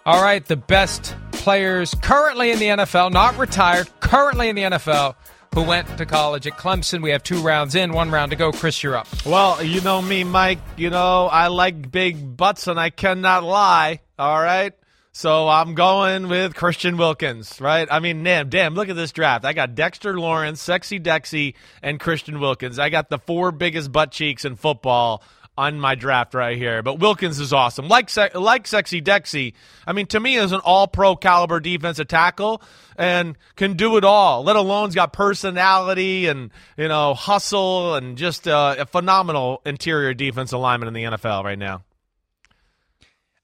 [0.07, 5.15] All right, the best players currently in the NFL, not retired, currently in the NFL,
[5.55, 7.03] who went to college at Clemson.
[7.03, 8.51] We have two rounds in, one round to go.
[8.51, 9.07] Chris, you're up.
[9.27, 10.59] Well, you know me, Mike.
[10.79, 14.01] You know I like big butts, and I cannot lie.
[14.19, 14.73] All right.
[15.13, 17.87] So I'm going with Christian Wilkins, right?
[17.91, 19.45] I mean, damn, damn, look at this draft.
[19.45, 22.79] I got Dexter Lawrence, Sexy Dexy, and Christian Wilkins.
[22.79, 25.23] I got the four biggest butt cheeks in football
[25.57, 26.83] on my draft right here.
[26.83, 27.89] But Wilkins is awesome.
[27.89, 29.55] Like like Sexy Dexy,
[29.87, 32.63] I mean, to me, is an all pro caliber defensive tackle
[32.97, 38.17] and can do it all, let alone he's got personality and, you know, hustle and
[38.17, 41.83] just uh, a phenomenal interior defense alignment in the NFL right now.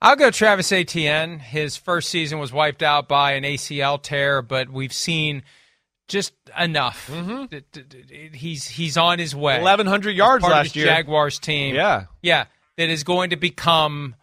[0.01, 1.39] I'll go Travis Etienne.
[1.39, 5.43] His first season was wiped out by an ACL tear, but we've seen
[6.09, 7.09] just enough.
[7.11, 8.35] Mm-hmm.
[8.35, 9.61] He's he's on his way.
[9.61, 10.87] Eleven hundred yards last year.
[10.87, 11.75] Jaguars team.
[11.75, 12.47] Yeah, yeah.
[12.77, 14.15] That is going to become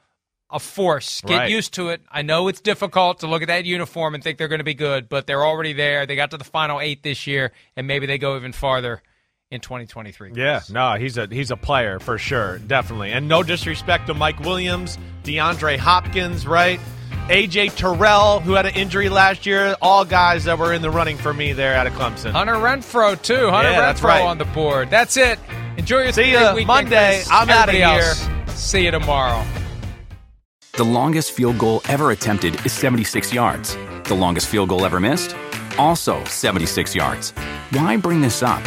[0.49, 1.21] a force.
[1.21, 1.49] Get right.
[1.49, 2.01] used to it.
[2.09, 4.75] I know it's difficult to look at that uniform and think they're going to be
[4.75, 6.05] good, but they're already there.
[6.05, 9.01] They got to the final eight this year, and maybe they go even farther
[9.49, 10.33] in 2023.
[10.35, 13.11] Yeah, no, he's a he's a player for sure, definitely.
[13.11, 16.79] And no disrespect to Mike Williams, DeAndre Hopkins, right?
[17.29, 21.17] AJ Terrell, who had an injury last year, all guys that were in the running
[21.17, 22.31] for me there out of Clemson.
[22.31, 23.49] Hunter Renfrow too.
[23.49, 24.21] Hunter yeah, Renfrow right.
[24.25, 24.89] on the board.
[24.89, 25.39] That's it.
[25.77, 27.15] Enjoy your See ya weekend, Monday.
[27.17, 27.29] Chris.
[27.31, 27.85] I'm out of here.
[27.85, 29.43] else, See you tomorrow.
[30.73, 33.77] The longest field goal ever attempted is 76 yards.
[34.05, 35.35] The longest field goal ever missed?
[35.77, 37.31] Also 76 yards.
[37.71, 38.63] Why bring this up?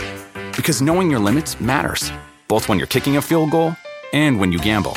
[0.57, 2.11] Because knowing your limits matters,
[2.49, 3.77] both when you're kicking a field goal
[4.13, 4.97] and when you gamble.